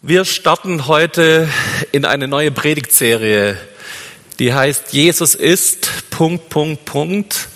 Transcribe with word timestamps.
Wir 0.00 0.24
starten 0.24 0.86
heute 0.86 1.48
in 1.90 2.04
eine 2.04 2.28
neue 2.28 2.52
Predigtserie, 2.52 3.58
die 4.38 4.54
heißt 4.54 4.92
Jesus 4.92 5.34
ist 5.34 5.90
Punkt, 6.10 6.50
Punkt, 6.50 6.84
Punkt. 6.84 7.48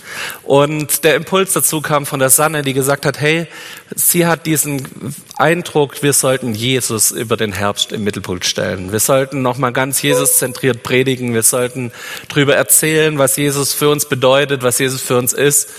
Und 0.42 1.04
der 1.04 1.14
Impuls 1.14 1.52
dazu 1.52 1.80
kam 1.80 2.04
von 2.04 2.18
der 2.18 2.30
Sanne, 2.30 2.62
die 2.62 2.72
gesagt 2.72 3.06
hat, 3.06 3.20
hey, 3.20 3.46
sie 3.94 4.26
hat 4.26 4.44
diesen 4.46 5.14
Eindruck, 5.36 6.02
wir 6.02 6.12
sollten 6.12 6.52
Jesus 6.52 7.12
über 7.12 7.36
den 7.36 7.52
Herbst 7.52 7.92
im 7.92 8.02
Mittelpunkt 8.02 8.44
stellen. 8.44 8.90
Wir 8.90 8.98
sollten 8.98 9.42
nochmal 9.42 9.72
ganz 9.72 10.02
Jesus 10.02 10.38
zentriert 10.38 10.82
predigen. 10.82 11.34
Wir 11.34 11.44
sollten 11.44 11.92
drüber 12.28 12.56
erzählen, 12.56 13.18
was 13.18 13.36
Jesus 13.36 13.72
für 13.72 13.88
uns 13.88 14.08
bedeutet, 14.08 14.64
was 14.64 14.80
Jesus 14.80 15.00
für 15.00 15.16
uns 15.16 15.32
ist. 15.32 15.70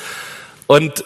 Und 0.68 1.04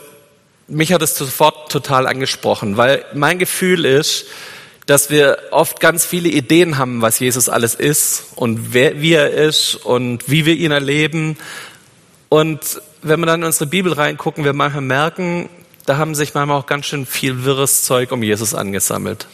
mich 0.68 0.94
hat 0.94 1.02
es 1.02 1.18
sofort 1.18 1.72
total 1.72 2.06
angesprochen, 2.06 2.78
weil 2.78 3.04
mein 3.16 3.40
Gefühl 3.40 3.86
ist, 3.86 4.28
dass 4.88 5.10
wir 5.10 5.38
oft 5.52 5.82
ganz 5.82 6.06
viele 6.06 6.30
Ideen 6.30 6.78
haben, 6.78 7.02
was 7.02 7.20
Jesus 7.20 7.50
alles 7.50 7.76
ist 7.76 8.28
und 8.36 8.74
wer, 8.74 9.02
wie 9.02 9.14
er 9.14 9.32
ist 9.32 9.76
und 9.76 10.30
wie 10.30 10.46
wir 10.46 10.56
ihn 10.56 10.72
erleben. 10.72 11.38
Und 12.30 12.82
wenn 13.02 13.20
wir 13.20 13.26
dann 13.26 13.42
in 13.42 13.46
unsere 13.46 13.68
Bibel 13.68 13.92
reingucken, 13.94 14.46
wir 14.46 14.54
manchmal 14.54 14.82
merken, 14.82 15.50
da 15.86 15.98
haben 15.98 16.16
sich 16.16 16.34
manchmal 16.34 16.58
auch 16.58 16.66
ganz 16.66 16.86
schön 16.86 17.06
viel 17.06 17.44
wirres 17.44 17.84
Zeug 17.84 18.14
um 18.14 18.24
Jesus 18.24 18.56
angesammelt. 18.56 19.28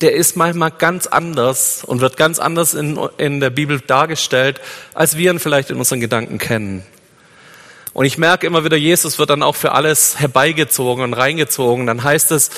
Der 0.00 0.14
ist 0.14 0.36
manchmal 0.36 0.70
ganz 0.70 1.06
anders 1.06 1.84
und 1.84 2.00
wird 2.00 2.16
ganz 2.16 2.38
anders 2.38 2.72
in, 2.72 2.98
in 3.18 3.40
der 3.40 3.50
Bibel 3.50 3.80
dargestellt, 3.80 4.60
als 4.94 5.18
wir 5.18 5.30
ihn 5.30 5.38
vielleicht 5.38 5.70
in 5.70 5.76
unseren 5.76 6.00
Gedanken 6.00 6.38
kennen. 6.38 6.82
Und 7.98 8.04
ich 8.04 8.16
merke 8.16 8.46
immer 8.46 8.62
wieder, 8.62 8.76
Jesus 8.76 9.18
wird 9.18 9.30
dann 9.30 9.42
auch 9.42 9.56
für 9.56 9.72
alles 9.72 10.20
herbeigezogen 10.20 11.02
und 11.02 11.14
reingezogen. 11.14 11.84
Dann 11.84 12.04
heißt 12.04 12.30
es, 12.30 12.50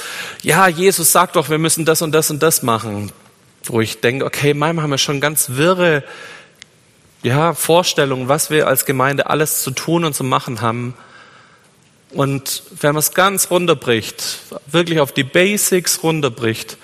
ja, 0.42 0.68
Jesus 0.68 1.12
sagt 1.12 1.34
doch, 1.34 1.48
wir 1.48 1.56
müssen 1.56 1.86
das 1.86 2.02
und 2.02 2.12
das 2.12 2.30
und 2.30 2.42
das 2.42 2.62
machen. 2.62 3.10
Wo 3.64 3.80
ich 3.80 4.02
denke, 4.02 4.26
okay, 4.26 4.52
manchmal 4.52 4.82
haben 4.82 4.90
wir 4.90 4.98
schon 4.98 5.18
ganz 5.18 5.52
wirre 5.52 6.04
ja, 7.22 7.54
Vorstellungen, 7.54 8.28
was 8.28 8.50
wir 8.50 8.68
als 8.68 8.84
Gemeinde 8.84 9.30
alles 9.30 9.62
zu 9.62 9.70
tun 9.70 10.04
und 10.04 10.12
zu 10.14 10.24
machen 10.24 10.60
haben. 10.60 10.92
Und 12.10 12.62
wenn 12.78 12.92
man 12.92 13.00
es 13.00 13.14
ganz 13.14 13.50
runterbricht, 13.50 14.40
wirklich 14.66 15.00
auf 15.00 15.12
die 15.12 15.24
Basics 15.24 16.02
runterbricht, 16.02 16.76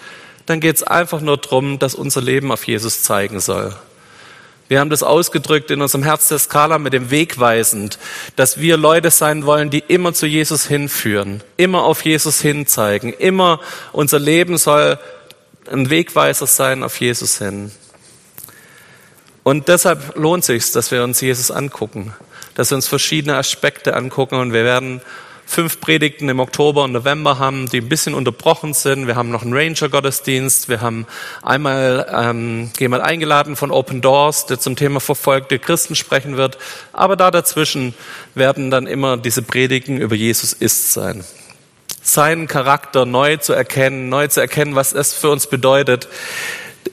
dann 0.46 0.60
geht 0.60 0.76
es 0.76 0.82
einfach 0.82 1.20
nur 1.20 1.36
darum, 1.36 1.78
dass 1.78 1.94
unser 1.94 2.22
Leben 2.22 2.50
auf 2.50 2.66
Jesus 2.66 3.02
zeigen 3.02 3.38
soll. 3.38 3.76
Wir 4.68 4.80
haben 4.80 4.90
das 4.90 5.02
ausgedrückt 5.02 5.70
in 5.70 5.80
unserem 5.80 6.02
Herz 6.02 6.28
der 6.28 6.38
Skala 6.38 6.78
mit 6.78 6.92
dem 6.92 7.10
Wegweisend, 7.10 7.98
dass 8.34 8.60
wir 8.60 8.76
Leute 8.76 9.10
sein 9.10 9.46
wollen, 9.46 9.70
die 9.70 9.84
immer 9.86 10.12
zu 10.12 10.26
Jesus 10.26 10.66
hinführen, 10.66 11.42
immer 11.56 11.84
auf 11.84 12.04
Jesus 12.04 12.40
hinzeigen, 12.40 13.12
immer 13.12 13.60
unser 13.92 14.18
Leben 14.18 14.58
soll 14.58 14.98
ein 15.70 15.90
Wegweiser 15.90 16.46
sein 16.46 16.82
auf 16.82 17.00
Jesus 17.00 17.38
hin. 17.38 17.70
Und 19.44 19.68
deshalb 19.68 20.16
lohnt 20.16 20.44
sich, 20.44 20.72
dass 20.72 20.90
wir 20.90 21.04
uns 21.04 21.20
Jesus 21.20 21.52
angucken, 21.52 22.12
dass 22.54 22.70
wir 22.70 22.76
uns 22.76 22.88
verschiedene 22.88 23.36
Aspekte 23.36 23.94
angucken 23.94 24.36
und 24.36 24.52
wir 24.52 24.64
werden 24.64 25.00
fünf 25.46 25.80
Predigten 25.80 26.28
im 26.28 26.40
Oktober 26.40 26.82
und 26.84 26.92
November 26.92 27.38
haben, 27.38 27.70
die 27.70 27.80
ein 27.80 27.88
bisschen 27.88 28.14
unterbrochen 28.14 28.74
sind. 28.74 29.06
Wir 29.06 29.14
haben 29.14 29.30
noch 29.30 29.42
einen 29.42 29.54
Ranger-Gottesdienst. 29.54 30.68
Wir 30.68 30.80
haben 30.80 31.06
einmal 31.42 32.06
ähm, 32.12 32.70
jemand 32.78 33.04
eingeladen 33.04 33.54
von 33.54 33.70
Open 33.70 34.02
Doors, 34.02 34.46
der 34.46 34.58
zum 34.58 34.74
Thema 34.74 35.00
verfolgte 35.00 35.58
Christen 35.58 35.94
sprechen 35.94 36.36
wird. 36.36 36.58
Aber 36.92 37.16
da 37.16 37.30
dazwischen 37.30 37.94
werden 38.34 38.70
dann 38.70 38.88
immer 38.88 39.16
diese 39.16 39.42
Predigten 39.42 39.98
über 39.98 40.16
Jesus 40.16 40.52
ist 40.52 40.92
sein. 40.92 41.24
Seinen 42.02 42.48
Charakter 42.48 43.06
neu 43.06 43.36
zu 43.36 43.52
erkennen, 43.52 44.08
neu 44.08 44.26
zu 44.26 44.40
erkennen, 44.40 44.74
was 44.74 44.92
es 44.92 45.14
für 45.14 45.30
uns 45.30 45.46
bedeutet, 45.46 46.08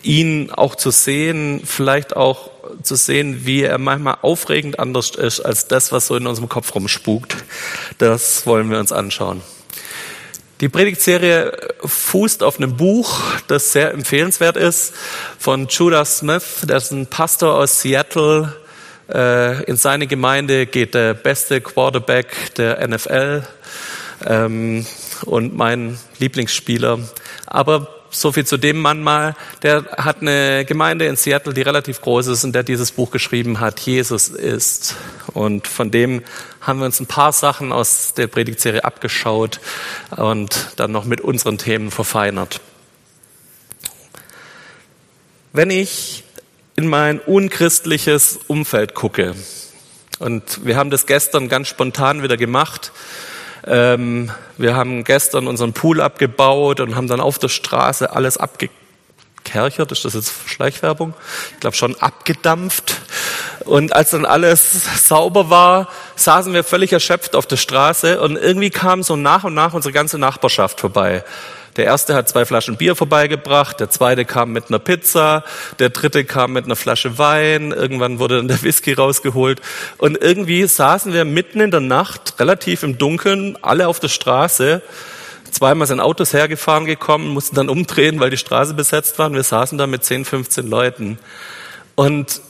ihn 0.04 0.52
auch 0.52 0.76
zu 0.76 0.92
sehen, 0.92 1.62
vielleicht 1.66 2.16
auch 2.16 2.53
zu 2.82 2.96
sehen, 2.96 3.46
wie 3.46 3.64
er 3.64 3.78
manchmal 3.78 4.18
aufregend 4.22 4.80
anders 4.80 5.12
ist 5.12 5.42
als 5.42 5.68
das, 5.68 5.92
was 5.92 6.08
so 6.08 6.16
in 6.16 6.28
unserem 6.28 6.50
Kopf 6.50 6.74
rumspukt. 6.74 7.36
Das 7.98 8.46
wollen 8.46 8.70
wir 8.72 8.80
uns 8.80 8.92
anschauen. 8.92 9.42
Die 10.62 10.70
Predigtserie 10.70 11.52
fußt 11.84 12.42
auf 12.42 12.58
einem 12.58 12.78
Buch, 12.78 13.22
das 13.48 13.74
sehr 13.74 13.92
empfehlenswert 13.92 14.56
ist, 14.56 14.94
von 15.38 15.68
Judah 15.68 16.06
Smith. 16.06 16.62
Der 16.64 16.78
ist 16.78 16.92
ein 16.92 17.08
Pastor 17.08 17.56
aus 17.56 17.82
Seattle. 17.82 18.56
Äh, 19.14 19.64
in 19.64 19.76
seine 19.76 20.08
Gemeinde 20.08 20.66
geht 20.66 20.94
der 20.94 21.16
beste 21.16 21.60
Quarterback 21.60 22.56
der 22.56 22.88
NFL 22.88 23.44
ähm, 24.26 24.86
und 25.26 25.56
mein 25.56 26.00
Lieblingsspieler. 26.20 27.00
Aber 27.46 27.90
so 28.14 28.32
viel 28.32 28.46
zu 28.46 28.58
dem 28.58 28.80
Mann 28.80 29.02
mal. 29.02 29.36
Der 29.62 29.86
hat 29.98 30.22
eine 30.22 30.66
Gemeinde 30.66 31.06
in 31.06 31.16
Seattle, 31.16 31.54
die 31.54 31.62
relativ 31.62 32.02
groß 32.02 32.28
ist 32.28 32.44
und 32.44 32.54
der 32.54 32.64
dieses 32.64 32.92
Buch 32.92 33.12
geschrieben 33.12 33.60
hat, 33.60 33.80
Jesus 33.80 34.30
ist. 34.30 34.96
Und 35.34 35.68
von 35.68 35.92
dem 35.92 36.24
haben 36.62 36.80
wir 36.80 36.86
uns 36.86 37.00
ein 37.00 37.08
paar 37.08 37.34
Sachen 37.34 37.72
aus 37.72 38.14
der 38.14 38.28
Predigtserie 38.28 38.84
abgeschaut 38.84 39.60
und 40.12 40.70
dann 40.78 40.92
noch 40.92 41.06
mit 41.06 41.22
unseren 41.22 41.58
Themen 41.58 41.92
verfeinert. 41.92 42.62
Wenn 45.52 45.70
ich 45.70 46.24
in 46.76 46.88
mein 46.88 47.20
unchristliches 47.20 48.40
Umfeld 48.48 48.94
gucke, 48.94 49.36
und 50.20 50.66
wir 50.66 50.78
haben 50.78 50.90
das 50.90 51.06
gestern 51.06 51.50
ganz 51.50 51.68
spontan 51.68 52.24
wieder 52.24 52.38
gemacht, 52.38 52.92
ähm, 53.66 54.32
wir 54.58 54.76
haben 54.76 55.04
gestern 55.04 55.48
unseren 55.48 55.74
Pool 55.74 56.02
abgebaut 56.02 56.80
und 56.80 56.96
haben 56.96 57.08
dann 57.08 57.22
auf 57.22 57.40
der 57.40 57.50
Straße 57.50 58.12
alles 58.12 58.38
abgekerchert. 58.38 59.92
Ist 59.92 60.06
das 60.06 60.14
jetzt 60.14 60.34
Schleichwerbung? 60.48 61.14
Ich 61.54 61.60
glaube 61.60 61.76
schon 61.76 61.96
abgedampft. 61.96 63.02
Und 63.66 63.96
als 63.96 64.12
dann 64.12 64.26
alles 64.26 65.08
sauber 65.08 65.50
war, 65.50 65.88
saßen 66.16 66.54
wir 66.54 66.64
völlig 66.64 66.92
erschöpft 66.92 67.36
auf 67.36 67.46
der 67.46 67.58
Straße 67.58 68.20
und 68.20 68.36
irgendwie 68.36 68.70
kam 68.70 69.04
so 69.04 69.16
nach 69.16 69.44
und 69.44 69.54
nach 69.54 69.74
unsere 69.74 69.94
ganze 69.94 70.18
Nachbarschaft 70.18 70.80
vorbei. 70.80 71.24
Der 71.76 71.86
erste 71.86 72.14
hat 72.14 72.30
zwei 72.30 72.46
Flaschen 72.46 72.78
Bier 72.78 72.96
vorbeigebracht, 72.96 73.80
der 73.80 73.90
zweite 73.90 74.26
kam 74.26 74.52
mit 74.52 74.70
einer 74.70 74.78
Pizza, 74.78 75.44
der 75.80 75.90
dritte 75.90 76.24
kam 76.24 76.54
mit 76.54 76.66
einer 76.66 76.76
Flasche 76.76 77.18
Wein, 77.18 77.72
irgendwann 77.72 78.20
wurde 78.20 78.38
dann 78.38 78.48
der 78.48 78.62
Whisky 78.62 78.94
rausgeholt 78.94 79.60
und 79.98 80.22
irgendwie 80.22 80.68
saßen 80.68 81.14
wir 81.14 81.26
mitten 81.26 81.62
in 81.62 81.72
der 81.72 81.80
Nacht, 81.80 82.40
relativ 82.40 82.84
im 82.84 83.00
Dunkeln, 83.00 83.58
alle 83.64 83.88
auf 83.88 84.00
der 84.00 84.10
Straße. 84.10 84.84
Zweimal 85.50 85.88
sind 85.88 86.00
Autos 86.00 86.34
hergefahren 86.34 86.86
gekommen, 86.86 87.28
mussten 87.30 87.56
dann 87.56 87.70
umdrehen, 87.70 88.20
weil 88.20 88.30
die 88.30 88.38
Straße 88.38 88.76
besetzt 88.76 89.18
war 89.18 89.28
und 89.28 89.34
wir 89.34 89.44
saßen 89.44 89.78
da 89.78 89.88
mit 89.88 90.04
10, 90.04 90.26
15 90.26 90.68
Leuten. 90.68 91.18
Und 91.96 92.42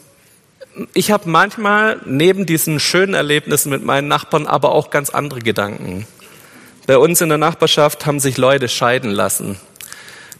ich 0.94 1.12
habe 1.12 1.30
manchmal 1.30 2.00
neben 2.06 2.46
diesen 2.46 2.80
schönen 2.80 3.14
Erlebnissen 3.14 3.70
mit 3.70 3.84
meinen 3.86 4.08
Nachbarn 4.08 4.48
aber 4.48 4.72
auch 4.72 4.90
ganz 4.90 5.10
andere 5.10 5.40
Gedanken. 5.40 6.08
Bei 6.86 6.98
uns 6.98 7.22
in 7.22 7.30
der 7.30 7.38
Nachbarschaft 7.38 8.06
haben 8.06 8.20
sich 8.20 8.38
Leute 8.38 8.68
scheiden 8.68 9.12
lassen. 9.12 9.58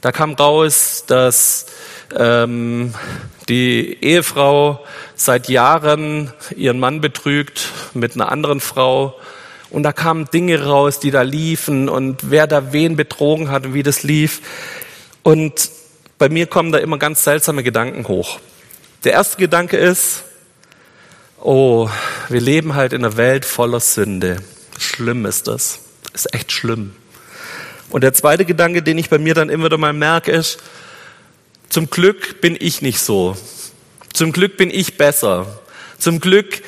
Da 0.02 0.12
kam 0.12 0.34
raus, 0.34 1.06
dass 1.08 1.68
ähm, 2.14 2.94
die 3.48 4.04
Ehefrau 4.04 4.84
seit 5.16 5.48
Jahren 5.48 6.34
ihren 6.58 6.82
Mann 6.82 7.00
betrügt 7.00 7.70
mit 7.94 8.16
einer 8.16 8.30
anderen 8.30 8.60
Frau. 8.60 9.18
Und 9.70 9.84
da 9.84 9.94
kamen 9.94 10.26
Dinge 10.34 10.66
raus, 10.66 11.00
die 11.00 11.12
da 11.12 11.22
liefen 11.22 11.88
und 11.88 12.30
wer 12.30 12.46
da 12.46 12.74
wen 12.74 12.98
betrogen 12.98 13.50
hat 13.50 13.66
und 13.66 13.74
wie 13.74 13.84
das 13.84 14.04
lief. 14.04 14.42
Und 15.24 15.72
bei 16.18 16.28
mir 16.28 16.48
kommen 16.48 16.74
da 16.74 16.80
immer 16.80 16.98
ganz 16.98 17.24
seltsame 17.24 17.64
Gedanken 17.64 18.06
hoch. 18.10 18.42
Der 19.06 19.14
erste 19.14 19.38
Gedanke 19.38 19.78
ist, 19.78 20.24
oh, 21.40 21.90
wir 22.28 22.42
leben 22.42 22.76
halt 22.76 22.92
in 22.92 23.06
einer 23.06 23.16
Welt 23.16 23.46
voller 23.46 23.80
Sünde. 23.80 24.44
Schlimm 24.78 25.26
ist 25.26 25.48
das 25.48 25.83
ist 26.14 26.34
echt 26.34 26.52
schlimm. 26.52 26.96
Und 27.90 28.04
der 28.04 28.14
zweite 28.14 28.46
Gedanke, 28.46 28.82
den 28.82 28.98
ich 28.98 29.10
bei 29.10 29.20
mir 29.20 29.34
dann 29.34 29.50
immer 29.50 29.66
wieder 29.66 29.78
mal 29.78 29.94
merke, 29.94 30.32
ist, 30.32 30.60
zum 31.70 31.90
Glück 31.90 32.42
bin 32.42 32.58
ich 32.60 32.82
nicht 32.82 33.00
so. 33.00 33.36
Zum 34.14 34.32
Glück 34.32 34.58
bin 34.58 34.70
ich 34.70 34.98
besser. 34.98 35.60
Zum 35.98 36.20
Glück 36.20 36.62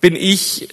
bin 0.00 0.14
ich, 0.14 0.68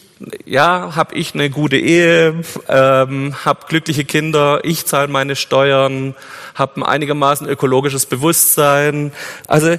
ja, 0.45 0.95
habe 0.95 1.15
ich 1.15 1.33
eine 1.33 1.49
gute 1.49 1.77
Ehe, 1.77 2.41
ähm, 2.67 3.35
habe 3.45 3.65
glückliche 3.67 4.03
Kinder, 4.03 4.61
ich 4.63 4.85
zahle 4.85 5.07
meine 5.07 5.35
Steuern, 5.35 6.15
habe 6.53 6.81
ein 6.81 6.83
einigermaßen 6.83 7.47
ökologisches 7.47 8.05
Bewusstsein. 8.05 9.11
Also 9.47 9.77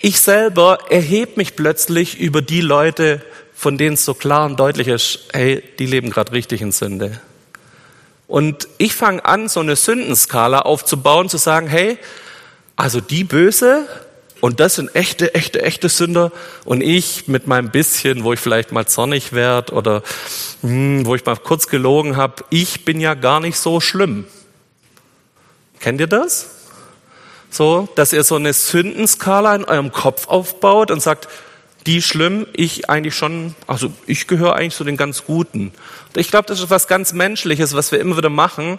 ich 0.00 0.20
selber 0.20 0.78
erhebe 0.90 1.32
mich 1.36 1.56
plötzlich 1.56 2.18
über 2.18 2.42
die 2.42 2.60
Leute, 2.60 3.22
von 3.54 3.78
denen 3.78 3.94
es 3.94 4.04
so 4.04 4.14
klar 4.14 4.46
und 4.46 4.60
deutlich 4.60 4.88
ist, 4.88 5.20
hey, 5.32 5.62
die 5.78 5.86
leben 5.86 6.10
gerade 6.10 6.32
richtig 6.32 6.60
in 6.62 6.72
Sünde. 6.72 7.20
Und 8.34 8.66
ich 8.78 8.96
fange 8.96 9.24
an, 9.24 9.48
so 9.48 9.60
eine 9.60 9.76
Sündenskala 9.76 10.62
aufzubauen, 10.62 11.28
zu 11.28 11.36
sagen, 11.36 11.68
hey, 11.68 11.98
also 12.74 13.00
die 13.00 13.22
Böse 13.22 13.86
und 14.40 14.58
das 14.58 14.74
sind 14.74 14.92
echte, 14.96 15.36
echte, 15.36 15.62
echte 15.62 15.88
Sünder 15.88 16.32
und 16.64 16.80
ich 16.80 17.28
mit 17.28 17.46
meinem 17.46 17.70
bisschen, 17.70 18.24
wo 18.24 18.32
ich 18.32 18.40
vielleicht 18.40 18.72
mal 18.72 18.88
zornig 18.88 19.34
werde 19.34 19.72
oder 19.72 20.02
hm, 20.62 21.06
wo 21.06 21.14
ich 21.14 21.24
mal 21.24 21.36
kurz 21.36 21.68
gelogen 21.68 22.16
habe, 22.16 22.42
ich 22.50 22.84
bin 22.84 22.98
ja 22.98 23.14
gar 23.14 23.38
nicht 23.38 23.56
so 23.56 23.78
schlimm. 23.78 24.26
Kennt 25.78 26.00
ihr 26.00 26.08
das? 26.08 26.48
So, 27.50 27.88
dass 27.94 28.12
ihr 28.12 28.24
so 28.24 28.34
eine 28.34 28.52
Sündenskala 28.52 29.54
in 29.54 29.64
eurem 29.64 29.92
Kopf 29.92 30.26
aufbaut 30.26 30.90
und 30.90 31.00
sagt, 31.00 31.28
die 31.86 32.00
schlimm, 32.00 32.46
ich 32.54 32.88
eigentlich 32.88 33.14
schon, 33.14 33.54
also 33.66 33.92
ich 34.06 34.26
gehöre 34.26 34.56
eigentlich 34.56 34.74
zu 34.74 34.84
den 34.84 34.96
ganz 34.96 35.24
Guten. 35.24 35.72
Ich 36.16 36.30
glaube, 36.30 36.46
das 36.46 36.60
ist 36.60 36.70
was 36.70 36.88
ganz 36.88 37.12
Menschliches, 37.12 37.74
was 37.74 37.92
wir 37.92 38.00
immer 38.00 38.16
wieder 38.16 38.30
machen, 38.30 38.78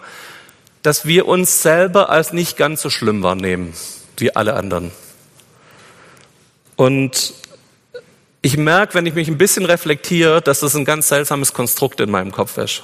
dass 0.82 1.06
wir 1.06 1.28
uns 1.28 1.62
selber 1.62 2.10
als 2.10 2.34
nicht 2.34 2.58
ganz 2.58 2.82
so 2.82 2.90
schlimm 2.90 3.22
wahrnehmen 3.24 3.74
wie 4.18 4.36
alle 4.36 4.54
anderen. 4.54 4.92
Und 6.76 7.34
ich 8.42 8.58
merke, 8.58 8.94
wenn 8.94 9.06
ich 9.06 9.16
mich 9.16 9.28
ein 9.28 9.38
bisschen 9.38 9.66
reflektiere, 9.66 10.42
dass 10.42 10.60
das 10.60 10.76
ein 10.76 10.86
ganz 10.86 11.08
seltsames 11.08 11.54
Konstrukt 11.54 12.00
in 12.00 12.12
meinem 12.12 12.32
Kopf 12.32 12.58
ist. 12.58 12.84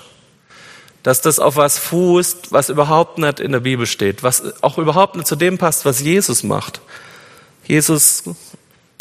Dass 1.04 1.22
das 1.22 1.40
auf 1.40 1.56
was 1.56 1.80
fußt, 1.80 2.52
was 2.52 2.70
überhaupt 2.70 3.18
nicht 3.18 3.40
in 3.40 3.52
der 3.52 3.60
Bibel 3.60 3.86
steht, 3.86 4.24
was 4.24 4.64
auch 4.64 4.78
überhaupt 4.78 5.16
nicht 5.16 5.28
zu 5.28 5.36
dem 5.36 5.58
passt, 5.58 5.86
was 5.86 6.00
Jesus 6.00 6.44
macht. 6.44 6.82
Jesus 7.68 8.24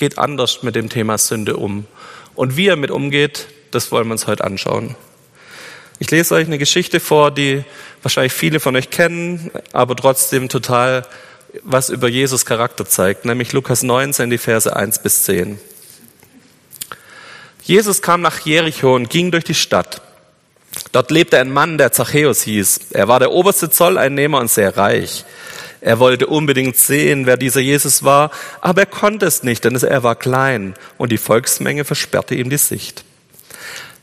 geht 0.01 0.19
anders 0.19 0.65
mit 0.65 0.75
dem 0.75 0.89
Thema 0.89 1.19
Sünde 1.19 1.57
um. 1.57 1.87
Und 2.35 2.57
wie 2.57 2.67
er 2.67 2.77
mit 2.77 2.91
umgeht, 2.91 3.47
das 3.71 3.93
wollen 3.93 4.09
wir 4.09 4.13
uns 4.13 4.27
heute 4.27 4.43
anschauen. 4.43 4.97
Ich 5.99 6.11
lese 6.11 6.35
euch 6.35 6.47
eine 6.47 6.59
Geschichte 6.59 6.99
vor, 6.99 7.31
die 7.31 7.63
wahrscheinlich 8.03 8.33
viele 8.33 8.59
von 8.59 8.75
euch 8.75 8.89
kennen, 8.89 9.51
aber 9.73 9.95
trotzdem 9.95 10.49
total 10.49 11.07
was 11.63 11.91
über 11.91 12.09
Jesus 12.09 12.47
Charakter 12.47 12.87
zeigt, 12.87 13.27
nämlich 13.27 13.53
Lukas 13.53 13.83
19, 13.83 14.31
die 14.31 14.39
Verse 14.39 14.75
1 14.75 15.03
bis 15.03 15.25
10. 15.25 15.61
Jesus 17.63 18.01
kam 18.01 18.23
nach 18.23 18.41
Jericho 18.41 18.95
und 18.95 19.11
ging 19.11 19.31
durch 19.31 19.45
die 19.45 19.55
Stadt. 19.55 20.01
Dort 20.93 21.11
lebte 21.11 21.39
ein 21.39 21.53
Mann, 21.53 21.77
der 21.77 21.93
Zachäus 21.93 22.43
hieß. 22.43 22.81
Er 22.93 23.09
war 23.09 23.19
der 23.19 23.33
oberste 23.33 23.69
Zolleinnehmer 23.69 24.39
und 24.39 24.51
sehr 24.51 24.77
reich. 24.77 25.25
Er 25.81 25.99
wollte 25.99 26.27
unbedingt 26.27 26.77
sehen, 26.77 27.27
wer 27.27 27.37
dieser 27.37 27.61
Jesus 27.61 28.05
war, 28.05 28.31
aber 28.61 28.83
er 28.83 28.87
konnte 28.87 29.27
es 29.27 29.43
nicht, 29.43 29.65
denn 29.65 29.77
er 29.77 30.03
war 30.03 30.15
klein 30.15 30.75
und 30.99 31.11
die 31.11 31.19
Volksmenge 31.19 31.85
versperrte 31.85 32.35
ihm 32.35 32.51
die 32.51 32.59
Sicht. 32.59 33.05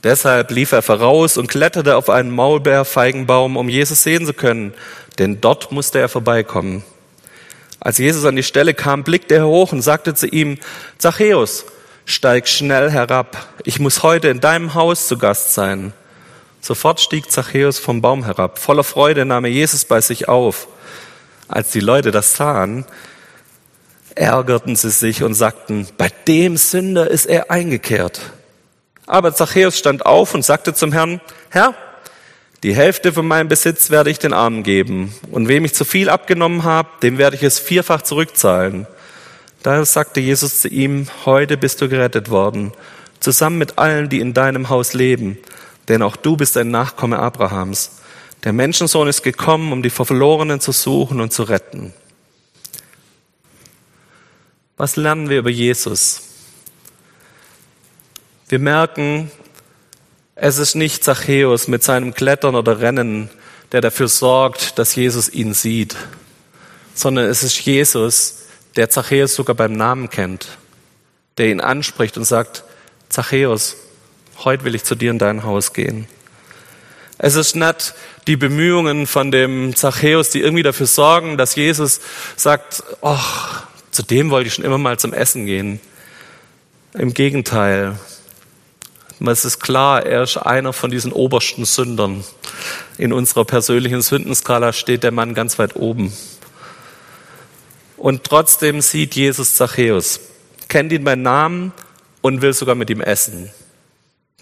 Deshalb 0.04 0.52
lief 0.52 0.72
er 0.72 0.82
voraus 0.82 1.38
und 1.38 1.48
kletterte 1.48 1.96
auf 1.96 2.10
einen 2.10 2.32
Maulbeerfeigenbaum, 2.32 3.58
um 3.58 3.70
Jesus 3.70 4.04
sehen 4.04 4.26
zu 4.26 4.34
können, 4.34 4.74
denn 5.20 5.42
dort 5.42 5.72
musste 5.72 6.00
er 6.00 6.10
vorbeikommen. 6.10 6.84
Als 7.80 7.98
Jesus 8.00 8.26
an 8.26 8.36
die 8.36 8.44
Stelle 8.44 8.74
kam, 8.74 9.04
blickte 9.04 9.36
er 9.36 9.48
hoch 9.48 9.72
und 9.72 9.82
sagte 9.82 10.16
zu 10.16 10.28
ihm, 10.28 10.58
Zachäus, 10.98 11.66
steig 12.06 12.48
schnell 12.48 12.90
herab, 12.90 13.48
ich 13.64 13.80
muss 13.80 14.02
heute 14.02 14.30
in 14.30 14.40
deinem 14.40 14.74
Haus 14.74 15.08
zu 15.08 15.18
Gast 15.18 15.54
sein. 15.54 15.94
Sofort 16.62 17.00
stieg 17.00 17.32
Zachäus 17.32 17.78
vom 17.78 18.02
Baum 18.02 18.26
herab. 18.26 18.60
Voller 18.60 18.84
Freude 18.84 19.26
nahm 19.26 19.46
er 19.46 19.52
Jesus 19.52 19.86
bei 19.86 20.02
sich 20.02 20.28
auf. 20.28 20.68
Als 21.48 21.72
die 21.72 21.80
Leute 21.80 22.12
das 22.12 22.36
sahen, 22.36 22.86
ärgerten 24.16 24.76
sie 24.76 24.90
sich 24.90 25.24
und 25.24 25.34
sagten, 25.34 25.88
bei 25.98 26.10
dem 26.28 26.58
Sünder 26.58 27.10
ist 27.10 27.26
er 27.26 27.52
eingekehrt. 27.52 28.22
Aber 29.06 29.34
Zachäus 29.34 29.78
stand 29.78 30.06
auf 30.06 30.34
und 30.34 30.44
sagte 30.44 30.74
zum 30.74 30.92
Herrn, 30.92 31.22
Herr, 31.50 31.74
die 32.64 32.76
Hälfte 32.76 33.14
von 33.14 33.28
meinem 33.28 33.48
Besitz 33.48 33.92
werde 33.92 34.10
ich 34.10 34.20
den 34.20 34.34
Armen 34.34 34.64
geben. 34.64 35.14
Und 35.32 35.48
wem 35.48 35.64
ich 35.64 35.74
zu 35.74 35.86
viel 35.86 36.10
abgenommen 36.10 36.64
habe, 36.64 36.90
dem 37.04 37.18
werde 37.18 37.36
ich 37.36 37.44
es 37.44 37.60
vierfach 37.60 38.02
zurückzahlen. 38.02 38.88
Da 39.64 39.86
sagte 39.86 40.20
Jesus 40.20 40.62
zu 40.62 40.68
ihm, 40.68 41.08
heute 41.26 41.56
bist 41.56 41.82
du 41.82 41.88
gerettet 41.88 42.30
worden, 42.30 42.74
zusammen 43.20 43.58
mit 43.60 43.78
allen, 43.78 44.10
die 44.10 44.20
in 44.20 44.34
deinem 44.34 44.70
Haus 44.70 44.94
leben. 44.94 45.38
Denn 45.88 46.02
auch 46.02 46.16
du 46.16 46.36
bist 46.36 46.58
ein 46.58 46.72
Nachkomme 46.72 47.20
Abrahams. 47.20 47.92
Der 48.44 48.54
Menschensohn 48.54 49.08
ist 49.08 49.24
gekommen, 49.24 49.72
um 49.72 49.82
die 49.82 49.90
Verlorenen 49.90 50.60
zu 50.60 50.72
suchen 50.72 51.22
und 51.22 51.34
zu 51.34 51.44
retten. 51.44 51.94
Was 54.78 54.96
lernen 54.96 55.30
wir 55.30 55.40
über 55.40 55.50
Jesus? 55.50 56.22
Wir 58.48 58.60
merken, 58.60 59.32
es 60.36 60.60
ist 60.60 60.76
nicht 60.76 61.04
Zachäus 61.04 61.68
mit 61.68 61.84
seinem 61.84 62.14
Klettern 62.14 62.56
oder 62.56 62.80
Rennen, 62.80 63.30
der 63.72 63.82
dafür 63.82 64.08
sorgt, 64.08 64.78
dass 64.78 64.96
Jesus 64.96 65.30
ihn 65.30 65.54
sieht, 65.54 65.96
sondern 66.94 67.26
es 67.26 67.44
ist 67.44 67.60
Jesus, 67.60 68.44
der 68.76 68.90
Zachäus 68.90 69.34
sogar 69.34 69.56
beim 69.56 69.74
Namen 69.74 70.10
kennt, 70.10 70.48
der 71.38 71.48
ihn 71.50 71.60
anspricht 71.60 72.18
und 72.18 72.26
sagt, 72.26 72.64
Zachäus, 73.10 73.76
heute 74.44 74.64
will 74.64 74.76
ich 74.76 74.84
zu 74.84 74.96
dir 74.96 75.10
in 75.10 75.18
dein 75.18 75.44
Haus 75.44 75.74
gehen. 75.74 76.08
Es 77.18 77.36
ist 77.36 77.56
nicht 77.56 77.94
die 78.28 78.38
Bemühungen 78.38 79.08
von 79.08 79.32
dem 79.32 79.76
Zachäus, 79.76 80.30
die 80.30 80.42
irgendwie 80.42 80.64
dafür 80.64 80.86
sorgen, 80.86 81.38
dass 81.38 81.56
Jesus 81.56 82.00
sagt, 82.36 82.84
ach, 83.02 83.64
zu 83.92 84.04
dem 84.04 84.30
wollte 84.30 84.48
ich 84.48 84.54
schon 84.54 84.66
immer 84.66 84.78
mal 84.78 85.00
zum 85.00 85.14
Essen 85.14 85.46
gehen. 85.46 85.80
Im 86.94 87.14
Gegenteil. 87.14 87.98
Es 89.20 89.46
ist 89.46 89.60
klar, 89.60 90.06
er 90.06 90.24
ist 90.24 90.38
einer 90.38 90.74
von 90.74 90.92
diesen 90.92 91.12
obersten 91.12 91.66
Sündern. 91.66 92.24
In 93.00 93.14
unserer 93.14 93.46
persönlichen 93.46 94.02
Sündenskala 94.02 94.74
steht 94.74 95.02
der 95.02 95.12
Mann 95.12 95.34
ganz 95.34 95.58
weit 95.58 95.76
oben. 95.76 96.14
Und 97.98 98.24
trotzdem 98.24 98.82
sieht 98.82 99.16
Jesus 99.16 99.56
Zachäus, 99.56 100.20
kennt 100.68 100.92
ihn 100.92 101.04
beim 101.04 101.24
Namen 101.24 101.74
und 102.22 102.44
will 102.44 102.54
sogar 102.54 102.76
mit 102.76 102.92
ihm 102.92 103.02
essen. 103.02 103.52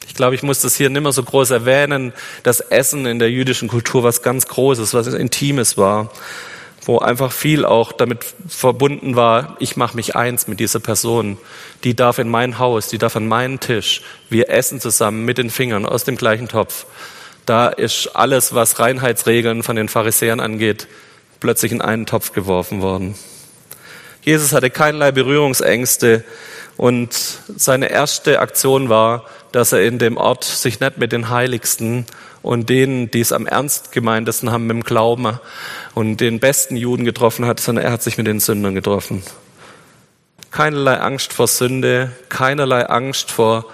Ich 0.07 0.13
glaube, 0.13 0.35
ich 0.35 0.43
muss 0.43 0.61
das 0.61 0.75
hier 0.75 0.89
nicht 0.89 1.01
mehr 1.01 1.11
so 1.11 1.23
groß 1.23 1.51
erwähnen, 1.51 2.13
dass 2.43 2.59
Essen 2.59 3.05
in 3.05 3.19
der 3.19 3.31
jüdischen 3.31 3.67
Kultur 3.67 4.03
was 4.03 4.21
ganz 4.21 4.47
Großes, 4.47 4.93
was 4.93 5.07
Intimes 5.07 5.77
war, 5.77 6.11
wo 6.85 6.99
einfach 6.99 7.31
viel 7.31 7.65
auch 7.65 7.91
damit 7.91 8.25
verbunden 8.47 9.15
war, 9.15 9.57
ich 9.59 9.75
mache 9.75 9.95
mich 9.95 10.15
eins 10.15 10.47
mit 10.47 10.59
dieser 10.59 10.79
Person, 10.79 11.37
die 11.83 11.95
darf 11.95 12.19
in 12.19 12.29
mein 12.29 12.59
Haus, 12.59 12.87
die 12.87 12.97
darf 12.97 13.15
an 13.15 13.27
meinen 13.27 13.59
Tisch, 13.59 14.01
wir 14.29 14.49
essen 14.49 14.79
zusammen 14.79 15.25
mit 15.25 15.37
den 15.37 15.49
Fingern 15.49 15.85
aus 15.85 16.03
dem 16.03 16.15
gleichen 16.15 16.47
Topf. 16.47 16.85
Da 17.45 17.67
ist 17.67 18.15
alles, 18.15 18.53
was 18.53 18.79
Reinheitsregeln 18.79 19.63
von 19.63 19.75
den 19.75 19.89
Pharisäern 19.89 20.39
angeht, 20.39 20.87
plötzlich 21.39 21.71
in 21.71 21.81
einen 21.81 22.05
Topf 22.05 22.33
geworfen 22.33 22.81
worden. 22.81 23.15
Jesus 24.21 24.53
hatte 24.53 24.71
keinerlei 24.71 25.11
Berührungsängste 25.11 26.23
und 26.77 27.13
seine 27.55 27.89
erste 27.89 28.39
Aktion 28.39 28.89
war, 28.89 29.25
dass 29.55 29.71
er 29.71 29.85
in 29.85 29.99
dem 29.99 30.17
Ort 30.17 30.43
sich 30.43 30.81
nicht 30.81 30.97
mit 30.97 31.13
den 31.13 31.29
Heiligsten 31.29 32.05
und 32.41 32.69
denen, 32.69 33.09
die 33.09 33.21
es 33.21 33.31
am 33.31 33.47
ernst 33.47 33.93
gemeintesten 33.93 34.51
haben 34.51 34.67
mit 34.67 34.75
dem 34.75 34.83
Glauben 34.83 35.39
und 35.93 36.17
den 36.17 36.41
besten 36.41 36.75
Juden 36.75 37.05
getroffen 37.05 37.45
hat, 37.45 37.61
sondern 37.61 37.85
er 37.85 37.93
hat 37.93 38.03
sich 38.03 38.17
mit 38.17 38.27
den 38.27 38.41
Sündern 38.41 38.75
getroffen. 38.75 39.23
Keinerlei 40.51 40.99
Angst 40.99 41.31
vor 41.31 41.47
Sünde, 41.47 42.11
keinerlei 42.27 42.85
Angst 42.87 43.31
vor 43.31 43.71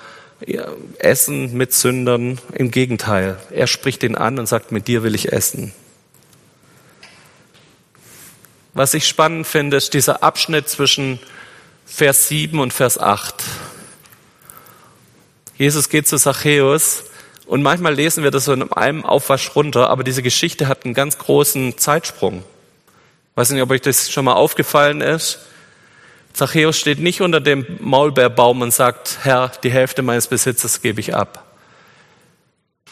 Essen 1.00 1.58
mit 1.58 1.74
Sündern. 1.74 2.38
Im 2.54 2.70
Gegenteil, 2.70 3.40
er 3.50 3.66
spricht 3.66 4.04
ihn 4.04 4.16
an 4.16 4.38
und 4.38 4.46
sagt, 4.46 4.72
mit 4.72 4.88
dir 4.88 5.02
will 5.02 5.16
ich 5.16 5.34
essen. 5.34 5.74
Was 8.76 8.94
ich 8.94 9.08
spannend 9.08 9.48
finde, 9.48 9.78
ist 9.78 9.96
dieser 9.96 10.22
Abschnitt 10.22 10.70
zwischen 10.70 11.20
Vers 11.88 12.28
7 12.28 12.60
und 12.60 12.72
Vers 12.72 13.00
8. 13.00 13.44
Jesus 15.62 15.90
geht 15.90 16.08
zu 16.08 16.18
Zachäus 16.18 17.04
und 17.46 17.62
manchmal 17.62 17.94
lesen 17.94 18.24
wir 18.24 18.32
das 18.32 18.46
so 18.46 18.54
in 18.54 18.72
einem 18.72 19.06
Aufwasch 19.06 19.56
runter, 19.56 19.92
aber 19.92 20.04
diese 20.04 20.24
Geschichte 20.24 20.68
hat 20.68 20.86
einen 20.86 20.96
ganz 20.96 21.20
großen 21.20 21.78
Zeitsprung. 21.78 22.40
Ich 22.40 23.38
weiß 23.38 23.52
nicht, 23.52 23.62
ob 23.62 23.70
euch 23.70 23.82
das 23.82 24.12
schon 24.12 24.26
mal 24.26 24.34
aufgefallen 24.34 25.02
ist. 25.02 25.38
Zachäus 26.34 26.80
steht 26.80 26.98
nicht 26.98 27.22
unter 27.22 27.40
dem 27.40 27.68
Maulbeerbaum 27.80 28.64
und 28.64 28.74
sagt, 28.74 29.20
Herr, 29.22 29.52
die 29.62 29.70
Hälfte 29.70 30.02
meines 30.02 30.26
Besitzes 30.26 30.82
gebe 30.82 31.00
ich 31.00 31.14
ab. 31.14 31.51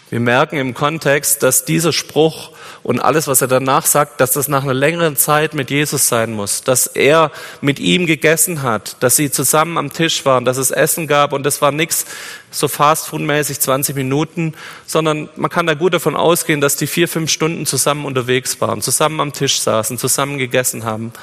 Wir 0.09 0.19
merken 0.19 0.57
im 0.57 0.73
Kontext, 0.73 1.43
dass 1.43 1.65
dieser 1.65 1.93
Spruch 1.93 2.49
und 2.81 2.99
alles, 2.99 3.27
was 3.27 3.41
er 3.41 3.47
danach 3.47 3.85
sagt, 3.85 4.19
dass 4.19 4.31
das 4.31 4.47
nach 4.47 4.63
einer 4.63 4.73
längeren 4.73 5.15
Zeit 5.15 5.53
mit 5.53 5.69
Jesus 5.69 6.07
sein 6.07 6.33
muss, 6.33 6.63
dass 6.63 6.87
er 6.87 7.31
mit 7.61 7.79
ihm 7.79 8.07
gegessen 8.07 8.63
hat, 8.63 8.97
dass 9.01 9.17
sie 9.17 9.29
zusammen 9.29 9.77
am 9.77 9.93
Tisch 9.93 10.25
waren, 10.25 10.45
dass 10.45 10.57
es 10.57 10.71
Essen 10.71 11.05
gab 11.05 11.31
und 11.31 11.43
das 11.43 11.61
war 11.61 11.71
nichts 11.71 12.07
so 12.49 12.67
fastfood-mäßig 12.67 13.59
20 13.59 13.95
Minuten, 13.95 14.55
sondern 14.87 15.29
man 15.35 15.51
kann 15.51 15.67
da 15.67 15.75
gut 15.75 15.93
davon 15.93 16.15
ausgehen, 16.15 16.59
dass 16.59 16.75
die 16.75 16.87
vier, 16.87 17.07
fünf 17.07 17.29
Stunden 17.29 17.67
zusammen 17.67 18.05
unterwegs 18.05 18.59
waren, 18.61 18.81
zusammen 18.81 19.19
am 19.19 19.33
Tisch 19.33 19.59
saßen, 19.59 19.99
zusammen 19.99 20.39
gegessen 20.39 20.85
haben. 20.85 21.13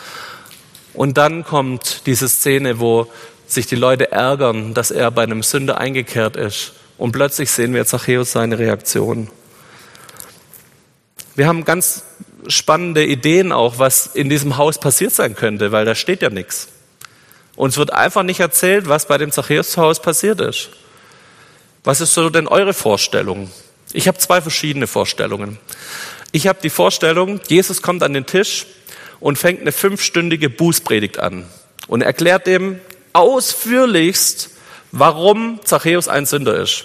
Und 0.94 1.18
dann 1.18 1.44
kommt 1.44 2.06
diese 2.06 2.28
Szene, 2.28 2.78
wo 2.78 3.08
sich 3.48 3.66
die 3.66 3.74
Leute 3.74 4.12
ärgern, 4.12 4.74
dass 4.74 4.92
er 4.92 5.10
bei 5.10 5.24
einem 5.24 5.42
Sünder 5.42 5.78
eingekehrt 5.78 6.36
ist 6.36 6.74
und 6.98 7.12
plötzlich 7.12 7.50
sehen 7.50 7.74
wir 7.74 7.84
Zachäus 7.86 8.32
seine 8.32 8.58
Reaktion. 8.58 9.28
Wir 11.34 11.46
haben 11.46 11.64
ganz 11.64 12.04
spannende 12.48 13.04
Ideen 13.04 13.52
auch, 13.52 13.78
was 13.78 14.06
in 14.06 14.28
diesem 14.28 14.56
Haus 14.56 14.78
passiert 14.78 15.12
sein 15.12 15.34
könnte, 15.34 15.72
weil 15.72 15.84
da 15.84 15.94
steht 15.94 16.22
ja 16.22 16.30
nichts. 16.30 16.68
Uns 17.56 17.76
wird 17.76 17.92
einfach 17.92 18.22
nicht 18.22 18.40
erzählt, 18.40 18.88
was 18.88 19.06
bei 19.06 19.18
dem 19.18 19.32
Zachäus-Haus 19.32 20.00
passiert 20.00 20.40
ist. 20.40 20.70
Was 21.84 22.00
ist 22.00 22.14
so 22.14 22.30
denn 22.30 22.46
eure 22.46 22.74
Vorstellung? 22.74 23.50
Ich 23.92 24.08
habe 24.08 24.18
zwei 24.18 24.40
verschiedene 24.40 24.86
Vorstellungen. 24.86 25.58
Ich 26.32 26.46
habe 26.46 26.58
die 26.62 26.70
Vorstellung, 26.70 27.40
Jesus 27.48 27.82
kommt 27.82 28.02
an 28.02 28.12
den 28.12 28.26
Tisch 28.26 28.66
und 29.20 29.38
fängt 29.38 29.60
eine 29.60 29.72
fünfstündige 29.72 30.50
Bußpredigt 30.50 31.18
an 31.18 31.46
und 31.86 32.02
erklärt 32.02 32.46
dem 32.46 32.80
ausführlichst, 33.12 34.50
warum 34.92 35.60
Zachäus 35.64 36.08
ein 36.08 36.26
Sünder 36.26 36.56
ist. 36.60 36.84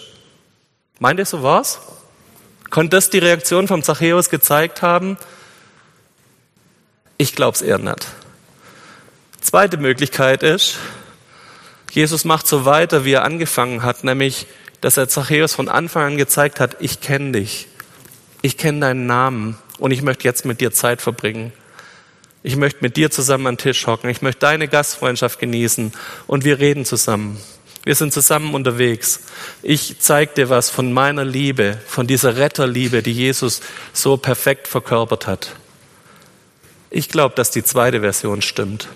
Meint 1.00 1.20
ihr, 1.20 1.26
so 1.26 1.44
war's? 1.44 1.80
Konnte 2.70 2.96
das 2.96 3.10
die 3.10 3.20
Reaktion 3.20 3.68
vom 3.68 3.84
Zachäus 3.84 4.30
gezeigt 4.30 4.82
haben? 4.82 5.18
Ich 7.18 7.36
glaube 7.36 7.56
es 7.56 7.62
eher 7.62 7.78
nicht. 7.78 8.08
Zweite 9.42 9.78
Möglichkeit 9.78 10.44
ist, 10.44 10.78
Jesus 11.92 12.24
macht 12.24 12.48
so 12.48 12.64
weiter, 12.64 13.04
wie 13.04 13.14
er 13.14 13.26
angefangen 13.26 13.84
hat, 13.84 14.04
nämlich, 14.06 14.48
dass 14.80 14.96
er 14.96 15.10
Zachäus 15.10 15.54
von 15.54 15.68
Anfang 15.68 16.04
an 16.04 16.18
gezeigt 16.18 16.60
hat, 16.60 16.78
ich 16.80 17.02
kenne 17.02 17.34
dich, 17.34 17.68
ich 18.42 18.58
kenne 18.58 18.80
deinen 18.80 19.08
Namen 19.08 19.58
und 19.78 19.92
ich 19.92 20.02
möchte 20.02 20.24
jetzt 20.24 20.46
mit 20.46 20.62
dir 20.62 20.72
Zeit 20.72 21.02
verbringen. 21.02 21.52
Ich 22.44 22.56
möchte 22.56 22.80
mit 22.82 22.96
dir 22.96 23.12
zusammen 23.12 23.46
an 23.46 23.56
den 23.56 23.64
Tisch 23.64 23.86
hocken, 23.86 24.10
ich 24.10 24.22
möchte 24.22 24.40
deine 24.40 24.68
Gastfreundschaft 24.68 25.40
genießen 25.40 25.92
und 26.28 26.46
wir 26.46 26.60
reden 26.60 26.86
zusammen. 26.86 27.38
Wir 27.84 27.96
sind 27.96 28.14
zusammen 28.14 28.54
unterwegs. 28.54 29.22
Ich 29.64 29.96
zeige 30.00 30.34
dir 30.36 30.50
was 30.50 30.70
von 30.70 30.94
meiner 30.94 31.26
Liebe, 31.26 31.80
von 31.88 32.06
dieser 32.06 32.38
Retterliebe, 32.38 33.02
die 33.02 33.14
Jesus 33.14 33.62
so 33.92 34.18
perfekt 34.18 34.68
verkörpert 34.68 35.26
hat. 35.26 35.56
Ich 36.92 37.10
glaube, 37.10 37.34
dass 37.36 37.50
die 37.50 37.64
zweite 37.64 38.02
Version 38.02 38.44
stimmt. 38.44 38.88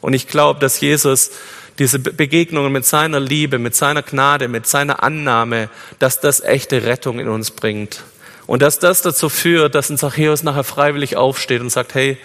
Und 0.00 0.12
ich 0.12 0.28
glaube, 0.28 0.60
dass 0.60 0.80
Jesus 0.80 1.32
diese 1.78 1.98
Begegnungen 1.98 2.72
mit 2.72 2.84
seiner 2.84 3.20
Liebe, 3.20 3.58
mit 3.58 3.74
seiner 3.74 4.02
Gnade, 4.02 4.48
mit 4.48 4.66
seiner 4.66 5.02
Annahme, 5.02 5.68
dass 5.98 6.20
das 6.20 6.40
echte 6.40 6.84
Rettung 6.84 7.20
in 7.20 7.28
uns 7.28 7.50
bringt. 7.50 8.02
Und 8.46 8.62
dass 8.62 8.78
das 8.78 9.02
dazu 9.02 9.28
führt, 9.28 9.74
dass 9.74 9.90
ein 9.90 9.98
Zachäus 9.98 10.42
nachher 10.42 10.64
freiwillig 10.64 11.16
aufsteht 11.16 11.60
und 11.60 11.70
sagt, 11.70 11.94
hey, 11.94 12.18